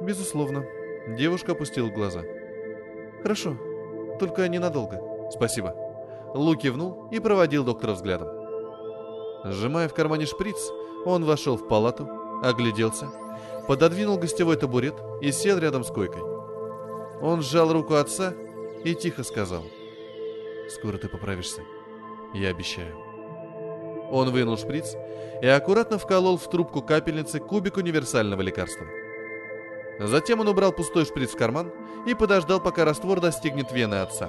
«Безусловно». 0.00 0.64
Девушка 1.08 1.52
опустила 1.52 1.88
глаза. 1.88 2.22
«Хорошо, 3.22 3.56
только 4.18 4.48
ненадолго. 4.48 5.00
Спасибо». 5.30 5.74
Лу 6.34 6.54
кивнул 6.56 7.08
и 7.10 7.20
проводил 7.20 7.64
доктора 7.64 7.92
взглядом. 7.92 8.28
Сжимая 9.44 9.88
в 9.88 9.94
кармане 9.94 10.26
шприц, 10.26 10.56
он 11.06 11.24
вошел 11.24 11.56
в 11.56 11.68
палату, 11.68 12.08
огляделся, 12.42 13.08
пододвинул 13.66 14.18
гостевой 14.18 14.56
табурет 14.56 14.94
и 15.20 15.32
сел 15.32 15.58
рядом 15.58 15.84
с 15.84 15.88
койкой. 15.88 16.22
Он 17.22 17.42
сжал 17.42 17.72
руку 17.72 17.94
отца 17.94 18.34
и 18.84 18.94
тихо 18.94 19.24
сказал. 19.24 19.62
«Скоро 20.68 20.98
ты 20.98 21.08
поправишься. 21.08 21.62
Я 22.34 22.50
обещаю». 22.50 22.94
Он 24.10 24.30
вынул 24.30 24.56
шприц 24.56 24.96
и 25.42 25.46
аккуратно 25.46 25.98
вколол 25.98 26.36
в 26.36 26.48
трубку 26.48 26.82
капельницы 26.82 27.40
кубик 27.40 27.76
универсального 27.76 28.42
лекарства. 28.42 28.86
Затем 29.98 30.40
он 30.40 30.48
убрал 30.48 30.72
пустой 30.72 31.04
шприц 31.04 31.30
в 31.30 31.36
карман 31.36 31.72
и 32.06 32.14
подождал, 32.14 32.60
пока 32.60 32.84
раствор 32.84 33.20
достигнет 33.20 33.72
вены 33.72 33.96
отца. 33.96 34.28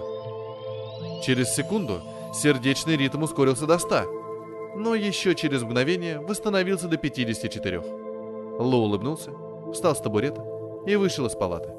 Через 1.23 1.53
секунду 1.53 2.01
сердечный 2.33 2.97
ритм 2.97 3.23
ускорился 3.23 3.67
до 3.67 3.77
100, 3.77 4.75
но 4.75 4.95
еще 4.95 5.35
через 5.35 5.61
мгновение 5.61 6.19
восстановился 6.19 6.87
до 6.87 6.97
54. 6.97 7.81
Лу 8.59 8.77
улыбнулся, 8.77 9.31
встал 9.71 9.95
с 9.95 9.99
табурета 9.99 10.43
и 10.85 10.95
вышел 10.95 11.25
из 11.25 11.33
палаты. 11.33 11.78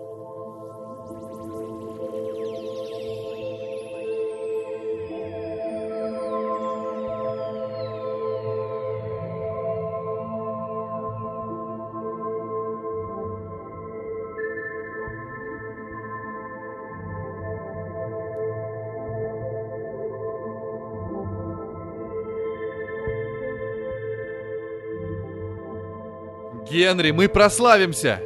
«Генри, 26.70 27.10
мы 27.10 27.28
прославимся!» 27.28 28.20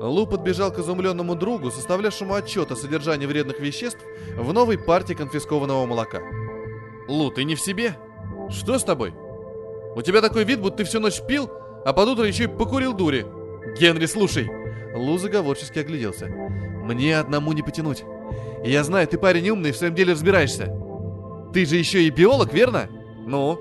Лу 0.00 0.26
подбежал 0.26 0.72
к 0.72 0.78
изумленному 0.78 1.36
другу, 1.36 1.70
составлявшему 1.70 2.34
отчет 2.34 2.72
о 2.72 2.76
содержании 2.76 3.26
вредных 3.26 3.60
веществ 3.60 4.00
в 4.36 4.52
новой 4.52 4.78
партии 4.78 5.14
конфискованного 5.14 5.86
молока. 5.86 6.20
«Лу, 7.06 7.30
ты 7.30 7.44
не 7.44 7.54
в 7.54 7.60
себе? 7.60 7.96
Что 8.50 8.78
с 8.78 8.84
тобой? 8.84 9.14
У 9.94 10.02
тебя 10.02 10.20
такой 10.20 10.44
вид, 10.44 10.60
будто 10.60 10.78
ты 10.78 10.84
всю 10.84 10.98
ночь 10.98 11.22
пил, 11.26 11.48
а 11.84 11.92
под 11.92 12.08
утро 12.08 12.24
еще 12.24 12.44
и 12.44 12.48
покурил 12.48 12.92
дури. 12.92 13.26
Генри, 13.78 14.06
слушай!» 14.06 14.50
Лу 14.94 15.16
заговорчески 15.18 15.78
огляделся. 15.78 16.26
«Мне 16.26 17.18
одному 17.18 17.52
не 17.52 17.62
потянуть. 17.62 18.04
Я 18.64 18.82
знаю, 18.82 19.06
ты 19.06 19.18
парень 19.18 19.50
умный 19.50 19.70
в 19.70 19.76
своем 19.76 19.94
деле 19.94 20.12
разбираешься. 20.12 20.74
Ты 21.52 21.64
же 21.64 21.76
еще 21.76 22.02
и 22.02 22.10
биолог, 22.10 22.52
верно? 22.52 22.88
Ну? 23.24 23.58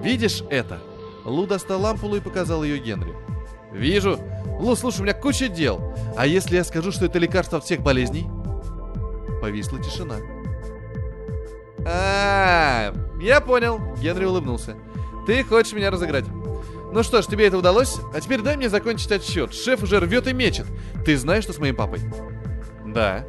Видишь 0.00 0.44
это?» 0.48 0.78
Лу 1.24 1.46
достал 1.46 1.80
лампулу 1.80 2.16
и 2.16 2.20
показал 2.20 2.62
ее 2.62 2.78
Генри. 2.78 3.27
«Вижу. 3.72 4.18
Лу, 4.58 4.74
слушай, 4.74 5.00
у 5.00 5.04
меня 5.04 5.14
куча 5.14 5.48
дел. 5.48 5.94
А 6.16 6.26
если 6.26 6.56
я 6.56 6.64
скажу, 6.64 6.90
что 6.90 7.06
это 7.06 7.18
лекарство 7.18 7.58
от 7.58 7.64
всех 7.64 7.80
болезней?» 7.80 8.28
Повисла 9.40 9.80
тишина. 9.80 10.16
а 11.84 12.92
я 13.20 13.40
понял»,— 13.40 13.80
Генри 14.00 14.24
улыбнулся. 14.24 14.76
«Ты 15.26 15.44
хочешь 15.44 15.72
меня 15.72 15.90
разыграть. 15.90 16.24
Ну 16.92 17.02
что 17.02 17.20
ж, 17.20 17.26
тебе 17.26 17.46
это 17.46 17.58
удалось? 17.58 17.98
А 18.14 18.20
теперь 18.20 18.40
дай 18.40 18.56
мне 18.56 18.68
закончить 18.68 19.12
отсчет. 19.12 19.52
Шеф 19.52 19.82
уже 19.82 20.00
рвет 20.00 20.26
и 20.26 20.32
мечет. 20.32 20.66
Ты 21.04 21.16
знаешь, 21.16 21.44
что 21.44 21.52
с 21.52 21.58
моим 21.58 21.76
папой?» 21.76 22.00
«Да». 22.86 23.24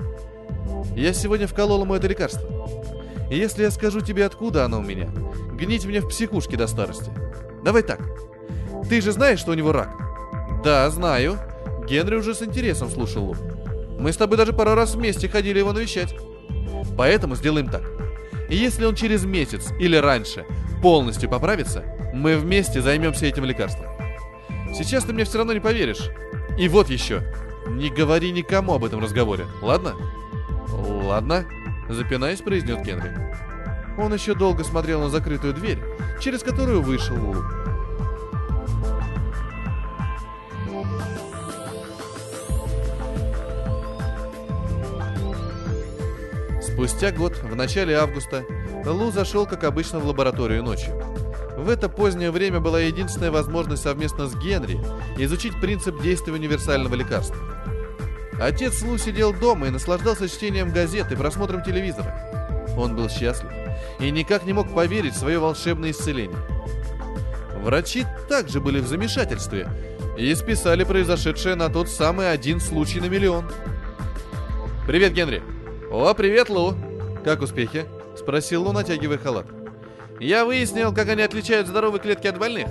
«Я 0.96 1.14
сегодня 1.14 1.48
вколол 1.48 1.84
ему 1.84 1.96
это 1.96 2.08
лекарство. 2.08 2.48
И 3.30 3.38
если 3.38 3.64
я 3.64 3.72
скажу 3.72 4.02
тебе, 4.02 4.26
откуда 4.26 4.66
оно 4.66 4.80
у 4.80 4.84
меня, 4.84 5.10
гнить 5.54 5.86
мне 5.86 6.00
в 6.02 6.08
психушке 6.08 6.58
до 6.58 6.68
старости. 6.68 7.12
Давай 7.64 7.84
так. 7.84 8.00
Ты 8.90 9.02
же 9.02 9.12
знаешь, 9.12 9.40
что 9.40 9.52
у 9.52 9.56
него 9.56 9.72
рак?» 9.72 10.09
«Да, 10.64 10.90
знаю». 10.90 11.38
Генри 11.88 12.16
уже 12.16 12.36
с 12.36 12.42
интересом 12.42 12.90
слушал 12.90 13.26
Лу. 13.26 13.36
«Мы 13.98 14.12
с 14.12 14.18
тобой 14.18 14.38
даже 14.38 14.54
пару 14.54 14.76
раз 14.76 14.96
вместе 14.96 15.28
ходили 15.28 15.60
его 15.60 15.74
навещать. 15.74 16.16
Поэтому 16.98 17.36
сделаем 17.36 17.70
так. 17.70 17.84
Если 18.50 18.86
он 18.86 18.96
через 18.96 19.26
месяц 19.26 19.72
или 19.80 19.96
раньше 19.96 20.46
полностью 20.82 21.30
поправится, 21.30 21.84
мы 22.14 22.38
вместе 22.38 22.82
займемся 22.82 23.26
этим 23.26 23.46
лекарством. 23.46 23.86
Сейчас 24.74 25.04
ты 25.04 25.14
мне 25.14 25.24
все 25.24 25.38
равно 25.38 25.54
не 25.54 25.60
поверишь. 25.60 26.10
И 26.58 26.68
вот 26.68 26.90
еще. 26.90 27.24
Не 27.68 27.90
говори 27.90 28.32
никому 28.32 28.74
об 28.74 28.84
этом 28.84 29.02
разговоре, 29.02 29.46
ладно? 29.62 29.94
Ладно, 30.72 31.46
запинаясь, 31.88 32.42
произнес 32.42 32.84
Генри. 32.84 33.12
Он 33.98 34.14
еще 34.14 34.34
долго 34.34 34.64
смотрел 34.64 35.02
на 35.02 35.10
закрытую 35.10 35.54
дверь, 35.54 35.80
через 36.20 36.42
которую 36.42 36.82
вышел 36.82 37.16
Лу. 37.16 37.44
Спустя 46.80 47.12
год, 47.12 47.36
в 47.44 47.56
начале 47.58 47.98
августа, 47.98 48.46
Лу 48.86 49.12
зашел, 49.12 49.46
как 49.46 49.66
обычно, 49.66 50.00
в 50.00 50.06
лабораторию 50.06 50.64
ночью. 50.64 50.96
В 51.58 51.70
это 51.70 51.90
позднее 51.90 52.32
время 52.32 52.62
была 52.62 52.80
единственная 52.80 53.32
возможность 53.32 53.84
совместно 53.84 54.28
с 54.28 54.36
Генри 54.38 54.80
изучить 55.18 55.60
принцип 55.60 56.02
действия 56.02 56.32
универсального 56.32 56.96
лекарства. 56.96 57.36
Отец 58.40 58.82
Лу 58.82 58.98
сидел 58.98 59.34
дома 59.34 59.68
и 59.68 59.72
наслаждался 59.72 60.30
чтением 60.30 60.72
газет 60.72 61.12
и 61.12 61.18
просмотром 61.18 61.64
телевизора. 61.64 62.16
Он 62.78 62.96
был 62.96 63.10
счастлив 63.10 63.52
и 64.00 64.10
никак 64.10 64.46
не 64.46 64.54
мог 64.54 64.74
поверить 64.74 65.16
в 65.16 65.20
свое 65.20 65.38
волшебное 65.38 65.92
исцеление. 65.92 66.40
Врачи 67.62 68.06
также 68.30 68.62
были 68.62 68.80
в 68.80 68.88
замешательстве 68.88 69.70
и 70.18 70.34
списали 70.34 70.86
произошедшее 70.86 71.56
на 71.56 71.68
тот 71.68 71.90
самый 71.90 72.32
один 72.32 72.62
случай 72.62 73.02
на 73.02 73.10
миллион. 73.10 73.52
«Привет, 74.88 75.12
Генри!» 75.12 75.59
«О, 75.92 76.14
привет, 76.14 76.50
Лу!» 76.50 76.76
«Как 77.26 77.42
успехи?»— 77.42 77.86
спросил 78.16 78.64
Лу, 78.64 78.74
натягивая 78.74 79.18
халат. 79.18 79.48
«Я 80.20 80.46
выяснил, 80.46 80.94
как 80.94 81.10
они 81.10 81.24
отличают 81.24 81.68
здоровые 81.68 82.00
клетки 82.00 82.28
от 82.28 82.38
больных. 82.38 82.68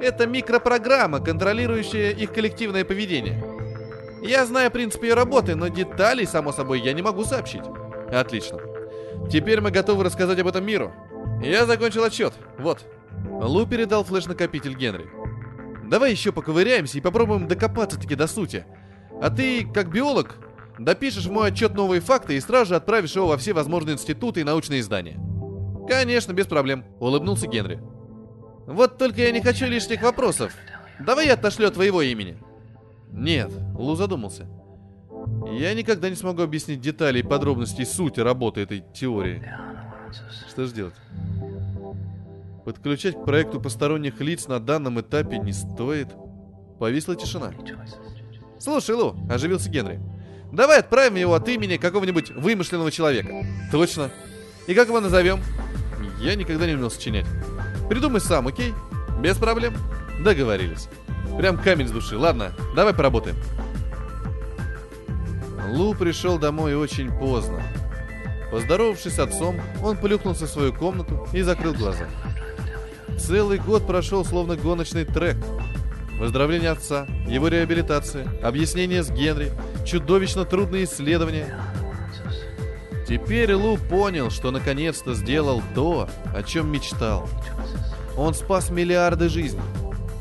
Это 0.00 0.26
микропрограмма, 0.26 1.20
контролирующая 1.20 2.10
их 2.10 2.32
коллективное 2.32 2.86
поведение. 2.86 3.44
Я 4.22 4.46
знаю 4.46 4.70
принцип 4.70 5.02
ее 5.02 5.12
работы, 5.12 5.56
но 5.56 5.68
деталей, 5.68 6.26
само 6.26 6.52
собой, 6.52 6.80
я 6.80 6.94
не 6.94 7.02
могу 7.02 7.24
сообщить». 7.24 7.64
«Отлично. 8.10 8.58
Теперь 9.30 9.60
мы 9.60 9.70
готовы 9.70 10.02
рассказать 10.02 10.38
об 10.38 10.46
этом 10.46 10.64
миру. 10.64 10.90
Я 11.42 11.66
закончил 11.66 12.02
отчет. 12.04 12.32
Вот». 12.58 12.78
Лу 13.42 13.66
передал 13.66 14.04
флеш-накопитель 14.04 14.74
Генри. 14.74 15.10
«Давай 15.84 16.12
еще 16.12 16.32
поковыряемся 16.32 16.96
и 16.96 17.02
попробуем 17.02 17.46
докопаться-таки 17.46 18.14
до 18.14 18.26
сути. 18.26 18.64
А 19.20 19.28
ты, 19.28 19.66
как 19.70 19.90
биолог, 19.90 20.36
Допишешь 20.78 21.26
в 21.26 21.32
мой 21.32 21.48
отчет 21.48 21.74
новые 21.74 22.00
факты 22.00 22.36
и 22.36 22.40
сразу 22.40 22.66
же 22.66 22.76
отправишь 22.76 23.16
его 23.16 23.26
во 23.26 23.36
все 23.36 23.52
возможные 23.52 23.94
институты 23.94 24.40
и 24.40 24.44
научные 24.44 24.80
издания. 24.80 25.18
Конечно, 25.88 26.32
без 26.32 26.46
проблем, 26.46 26.84
улыбнулся 27.00 27.48
Генри. 27.48 27.80
Вот 28.66 28.98
только 28.98 29.22
я 29.22 29.32
не 29.32 29.40
хочу 29.40 29.66
лишних 29.66 30.02
вопросов. 30.02 30.52
Давай 31.00 31.26
я 31.26 31.34
отошлю 31.34 31.66
от 31.66 31.74
твоего 31.74 32.02
имени. 32.02 32.38
Нет, 33.10 33.50
Лу 33.74 33.96
задумался. 33.96 34.46
Я 35.50 35.74
никогда 35.74 36.10
не 36.10 36.16
смогу 36.16 36.42
объяснить 36.42 36.80
детали 36.80 37.20
и 37.20 37.22
подробности 37.22 37.84
сути 37.84 38.20
работы 38.20 38.60
этой 38.60 38.84
теории. 38.94 39.42
Что 40.50 40.66
же 40.66 40.74
делать? 40.74 40.94
Подключать 42.64 43.14
к 43.16 43.24
проекту 43.24 43.60
посторонних 43.60 44.20
лиц 44.20 44.46
на 44.46 44.60
данном 44.60 45.00
этапе 45.00 45.38
не 45.38 45.52
стоит. 45.52 46.08
Повисла 46.78 47.16
тишина. 47.16 47.52
Слушай, 48.58 48.94
Лу, 48.94 49.16
оживился 49.30 49.70
Генри. 49.70 50.00
Давай 50.52 50.80
отправим 50.80 51.16
его 51.16 51.34
от 51.34 51.48
имени 51.48 51.76
какого-нибудь 51.76 52.30
вымышленного 52.30 52.90
человека. 52.90 53.46
Точно. 53.70 54.10
И 54.66 54.74
как 54.74 54.88
его 54.88 55.00
назовем? 55.00 55.40
Я 56.20 56.34
никогда 56.34 56.66
не 56.66 56.74
умел 56.74 56.90
сочинять. 56.90 57.26
Придумай 57.88 58.20
сам, 58.20 58.48
окей? 58.48 58.74
Без 59.20 59.36
проблем. 59.36 59.74
Договорились. 60.24 60.88
Прям 61.38 61.58
камень 61.58 61.88
с 61.88 61.90
души. 61.90 62.16
Ладно, 62.16 62.52
давай 62.74 62.94
поработаем. 62.94 63.36
Лу 65.68 65.94
пришел 65.94 66.38
домой 66.38 66.74
очень 66.74 67.10
поздно. 67.18 67.62
Поздоровавшись 68.50 69.14
с 69.14 69.18
отцом, 69.18 69.60
он 69.82 69.98
плюхнулся 69.98 70.46
в 70.46 70.50
свою 70.50 70.72
комнату 70.72 71.28
и 71.32 71.42
закрыл 71.42 71.74
глаза. 71.74 72.08
Целый 73.18 73.58
год 73.58 73.86
прошел 73.86 74.24
словно 74.24 74.56
гоночный 74.56 75.04
трек. 75.04 75.36
Выздоровление 76.18 76.70
отца, 76.70 77.06
его 77.28 77.46
реабилитация, 77.46 78.26
объяснение 78.42 79.04
с 79.04 79.10
Генри, 79.10 79.52
чудовищно 79.86 80.44
трудные 80.44 80.84
исследования. 80.84 81.56
Теперь 83.06 83.54
Лу 83.54 83.78
понял, 83.78 84.28
что 84.28 84.50
наконец-то 84.50 85.14
сделал 85.14 85.62
то, 85.74 86.08
о 86.34 86.42
чем 86.42 86.72
мечтал. 86.72 87.28
Он 88.16 88.34
спас 88.34 88.70
миллиарды 88.70 89.28
жизней. 89.28 89.62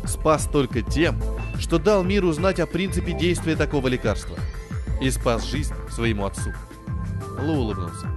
Спас 0.06 0.48
только 0.50 0.84
тем, 0.84 1.20
что 1.60 1.80
дал 1.80 2.04
миру 2.04 2.30
узнать 2.30 2.60
о 2.60 2.68
принципе 2.68 3.14
действия 3.14 3.56
такого 3.56 3.88
лекарства. 3.88 4.38
И 5.02 5.10
спас 5.10 5.46
жизнь 5.46 5.74
своему 5.90 6.26
отцу. 6.26 6.54
Лу 7.42 7.54
улыбнулся. 7.54 8.08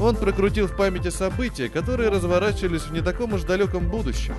Он 0.00 0.16
прокрутил 0.16 0.66
в 0.66 0.76
памяти 0.76 1.10
события, 1.10 1.68
которые 1.68 2.08
разворачивались 2.08 2.82
в 2.82 2.92
не 2.92 3.00
таком 3.00 3.34
уж 3.34 3.42
далеком 3.42 3.88
будущем. 3.88 4.34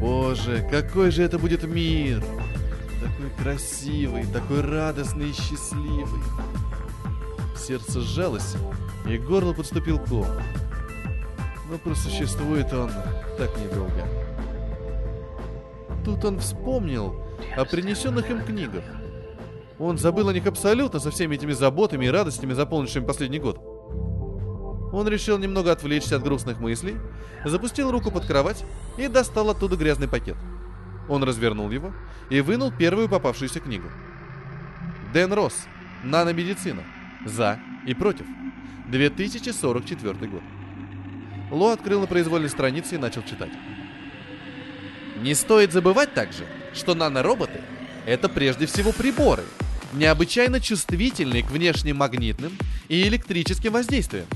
Боже, 0.00 0.66
какой 0.70 1.10
же 1.10 1.22
это 1.24 1.38
будет 1.38 1.64
мир! 1.64 2.22
Такой 3.00 3.30
красивый, 3.42 4.24
такой 4.32 4.60
радостный 4.60 5.30
и 5.30 5.32
счастливый. 5.32 6.22
Сердце 7.56 8.00
сжалось, 8.00 8.54
и 9.08 9.18
горло 9.18 9.52
подступил 9.52 9.98
ком. 9.98 10.26
Но 11.70 11.78
просуществует 11.78 12.72
он 12.72 12.90
так 13.36 13.50
недолго. 13.58 14.06
Тут 16.04 16.24
он 16.24 16.38
вспомнил 16.38 17.14
о 17.56 17.64
принесенных 17.64 18.30
им 18.30 18.42
книгах. 18.42 18.84
Он 19.78 19.98
забыл 19.98 20.28
о 20.28 20.32
них 20.32 20.46
абсолютно 20.46 20.98
со 20.98 21.10
всеми 21.10 21.34
этими 21.34 21.52
заботами 21.52 22.06
и 22.06 22.10
радостями, 22.10 22.52
заполнившими 22.52 23.04
последний 23.04 23.38
год. 23.38 23.77
Он 24.92 25.06
решил 25.08 25.38
немного 25.38 25.72
отвлечься 25.72 26.16
от 26.16 26.22
грустных 26.22 26.60
мыслей, 26.60 26.96
запустил 27.44 27.90
руку 27.90 28.10
под 28.10 28.26
кровать 28.26 28.64
и 28.96 29.08
достал 29.08 29.50
оттуда 29.50 29.76
грязный 29.76 30.08
пакет– 30.08 30.36
он 31.08 31.24
развернул 31.24 31.70
его 31.70 31.92
и 32.30 32.40
вынул 32.40 32.70
первую 32.70 33.08
попавшуюся 33.08 33.60
книгу. 33.60 33.88
Дэн 35.12 35.32
Росс. 35.32 35.66
Наномедицина. 36.04 36.84
За 37.24 37.58
и 37.86 37.94
против. 37.94 38.26
2044 38.88 40.14
год. 40.30 40.42
Ло 41.50 41.72
открыл 41.72 42.00
на 42.02 42.06
произвольной 42.06 42.50
странице 42.50 42.96
и 42.96 42.98
начал 42.98 43.22
читать. 43.22 43.50
Не 45.16 45.34
стоит 45.34 45.72
забывать 45.72 46.14
также, 46.14 46.44
что 46.74 46.94
нанороботы– 46.94 47.60
это 48.06 48.28
прежде 48.28 48.66
всего 48.66 48.92
приборы, 48.92 49.42
необычайно 49.92 50.60
чувствительные 50.60 51.42
к 51.42 51.50
внешним 51.50 51.96
магнитным 51.96 52.52
и 52.88 53.02
электрическим 53.02 53.72
воздействиям. 53.72 54.26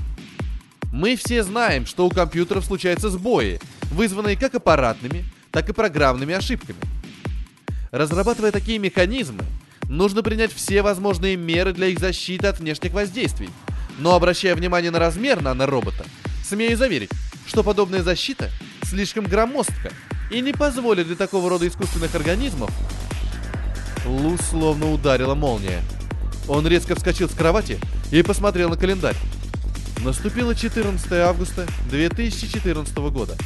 Мы 0.93 1.15
все 1.15 1.41
знаем, 1.41 1.87
что 1.87 2.05
у 2.05 2.11
компьютеров 2.11 2.63
случаются 2.65 3.09
сбои, 3.09 3.59
вызванные 3.89 4.37
как 4.37 4.53
аппаратными, 4.53 5.25
так 5.49 5.67
и 5.67 5.73
программными 5.73 6.35
ошибками. 6.35 6.77
Разрабатывая 7.89 8.51
такие 8.51 8.77
механизмы, 8.77 9.43
нужно 9.89 10.21
принять 10.21 10.53
все 10.53 10.83
возможные 10.83 11.35
меры 11.35 11.73
для 11.73 11.87
их 11.87 11.97
защиты 11.97 12.45
от 12.45 12.59
внешних 12.59 12.93
воздействий. 12.93 13.49
Но 13.97 14.13
обращая 14.13 14.53
внимание 14.53 14.91
на 14.91 14.99
размер 14.99 15.41
наноробота, 15.41 16.05
смею 16.47 16.77
заверить, 16.77 17.09
что 17.47 17.63
подобная 17.63 18.03
защита 18.03 18.51
слишком 18.83 19.25
громоздка 19.25 19.91
и 20.29 20.41
не 20.41 20.53
позволит 20.53 21.07
для 21.07 21.15
такого 21.15 21.49
рода 21.49 21.67
искусственных 21.67 22.13
организмов 22.13 22.69
Лу 24.05 24.37
словно 24.37 24.91
ударила 24.91 25.33
молния. 25.33 25.81
Он 26.47 26.67
резко 26.67 26.93
вскочил 26.93 27.27
с 27.27 27.33
кровати 27.33 27.79
и 28.11 28.21
посмотрел 28.21 28.69
на 28.69 28.77
календарь. 28.77 29.15
Наступило 30.03 30.53
14 30.53 31.13
августа 31.13 31.65
2014 31.89 32.97
года. 32.97 33.37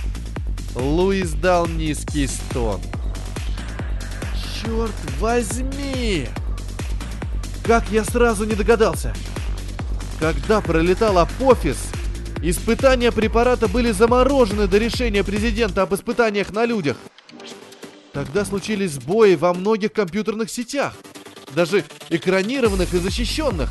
Луис 0.74 1.34
дал 1.34 1.68
низкий 1.68 2.26
стон. 2.26 2.82
Черт 4.60 4.92
возьми! 5.20 6.28
Как 7.64 7.84
я 7.92 8.04
сразу 8.04 8.46
не 8.46 8.56
догадался! 8.56 9.14
Когда 10.20 10.60
пролетал 10.62 11.20
апофис, 11.20 11.78
испытания 12.42 13.12
препарата 13.12 13.68
были 13.68 13.92
заморожены 13.92 14.68
до 14.68 14.80
решения 14.80 15.24
президента 15.24 15.84
об 15.84 15.94
испытаниях 15.94 16.52
на 16.54 16.66
людях. 16.66 16.98
Тогда 18.14 18.44
случились 18.44 18.94
сбои 18.94 19.36
во 19.36 19.54
многих 19.54 19.94
компьютерных 19.94 20.50
сетях, 20.50 20.96
даже 21.54 21.86
экранированных 22.10 22.96
и 22.96 22.98
защищенных. 22.98 23.70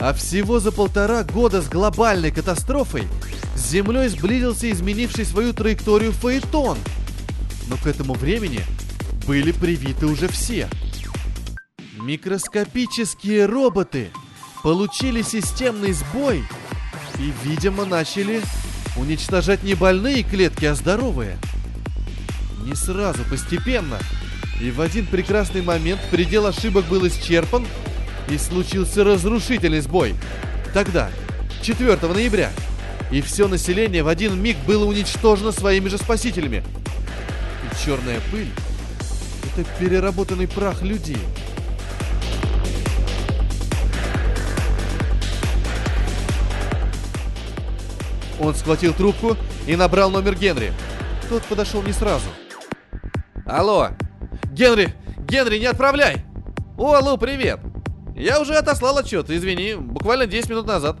А 0.00 0.12
всего 0.12 0.60
за 0.60 0.70
полтора 0.70 1.24
года 1.24 1.60
с 1.60 1.68
глобальной 1.68 2.30
катастрофой 2.30 3.04
с 3.56 3.70
Землей 3.70 4.08
сблизился 4.08 4.70
изменивший 4.70 5.24
свою 5.24 5.52
траекторию 5.52 6.12
Фаэтон. 6.12 6.78
Но 7.68 7.76
к 7.76 7.86
этому 7.86 8.14
времени 8.14 8.60
были 9.26 9.50
привиты 9.50 10.06
уже 10.06 10.28
все. 10.28 10.68
Микроскопические 12.00 13.46
роботы 13.46 14.10
получили 14.62 15.22
системный 15.22 15.92
сбой 15.92 16.44
И, 17.18 17.32
видимо, 17.44 17.84
начали 17.84 18.40
уничтожать 18.96 19.64
не 19.64 19.74
больные 19.74 20.22
клетки, 20.22 20.64
а 20.64 20.76
здоровые. 20.76 21.38
Не 22.64 22.74
сразу, 22.76 23.24
постепенно. 23.24 23.98
И 24.60 24.70
в 24.70 24.80
один 24.80 25.06
прекрасный 25.06 25.62
момент 25.62 26.00
предел 26.10 26.46
ошибок 26.46 26.84
был 26.86 27.06
исчерпан, 27.06 27.66
и 28.30 28.38
случился 28.38 29.04
разрушительный 29.04 29.80
сбой. 29.80 30.14
Тогда, 30.74 31.10
4 31.62 31.96
ноября. 31.96 32.50
И 33.10 33.20
все 33.22 33.48
население 33.48 34.02
в 34.02 34.08
один 34.08 34.40
миг 34.40 34.56
было 34.66 34.84
уничтожено 34.84 35.50
своими 35.50 35.88
же 35.88 35.96
спасителями. 35.96 36.62
И 37.64 37.84
черная 37.84 38.20
пыль— 38.30 38.50
это 39.56 39.66
переработанный 39.78 40.46
прах 40.46 40.82
людей. 40.82 41.18
Он 48.40 48.54
схватил 48.54 48.92
трубку 48.92 49.36
и 49.66 49.74
набрал 49.74 50.10
номер 50.10 50.34
Генри. 50.36 50.72
Тот 51.28 51.42
подошел 51.44 51.82
не 51.82 51.92
сразу. 51.92 52.28
Алло! 53.46 53.88
Генри! 54.52 54.94
Генри, 55.26 55.58
не 55.58 55.66
отправляй! 55.66 56.24
О, 56.76 56.98
Лу, 57.00 57.18
привет! 57.18 57.60
Я 58.18 58.40
уже 58.40 58.54
отослал 58.56 58.98
отчет, 58.98 59.30
извини, 59.30 59.76
буквально 59.76 60.26
10 60.26 60.50
минут 60.50 60.66
назад. 60.66 60.96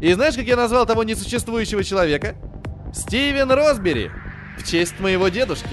И 0.00 0.12
знаешь, 0.12 0.36
как 0.36 0.44
я 0.44 0.56
назвал 0.56 0.86
того 0.86 1.02
несуществующего 1.02 1.82
человека? 1.82 2.36
Стивен 2.94 3.50
Росбери! 3.50 4.10
В 4.56 4.70
честь 4.70 5.00
моего 5.00 5.28
дедушки. 5.28 5.68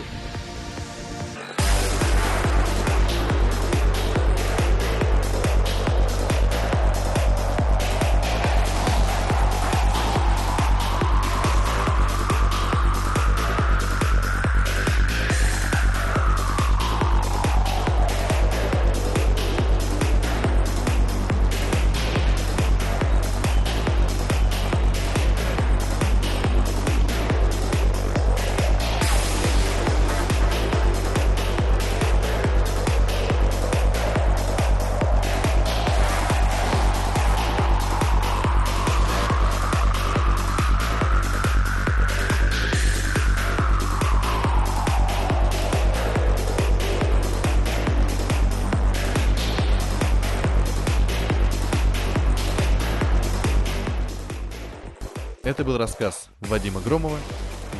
Это 55.61 55.69
был 55.69 55.77
рассказ 55.77 56.29
Вадима 56.39 56.81
Громова 56.81 57.19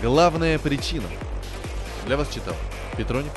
«Главная 0.04 0.60
причина». 0.60 1.08
Для 2.06 2.16
вас 2.16 2.30
читал 2.30 2.54
Петроник 2.96 3.32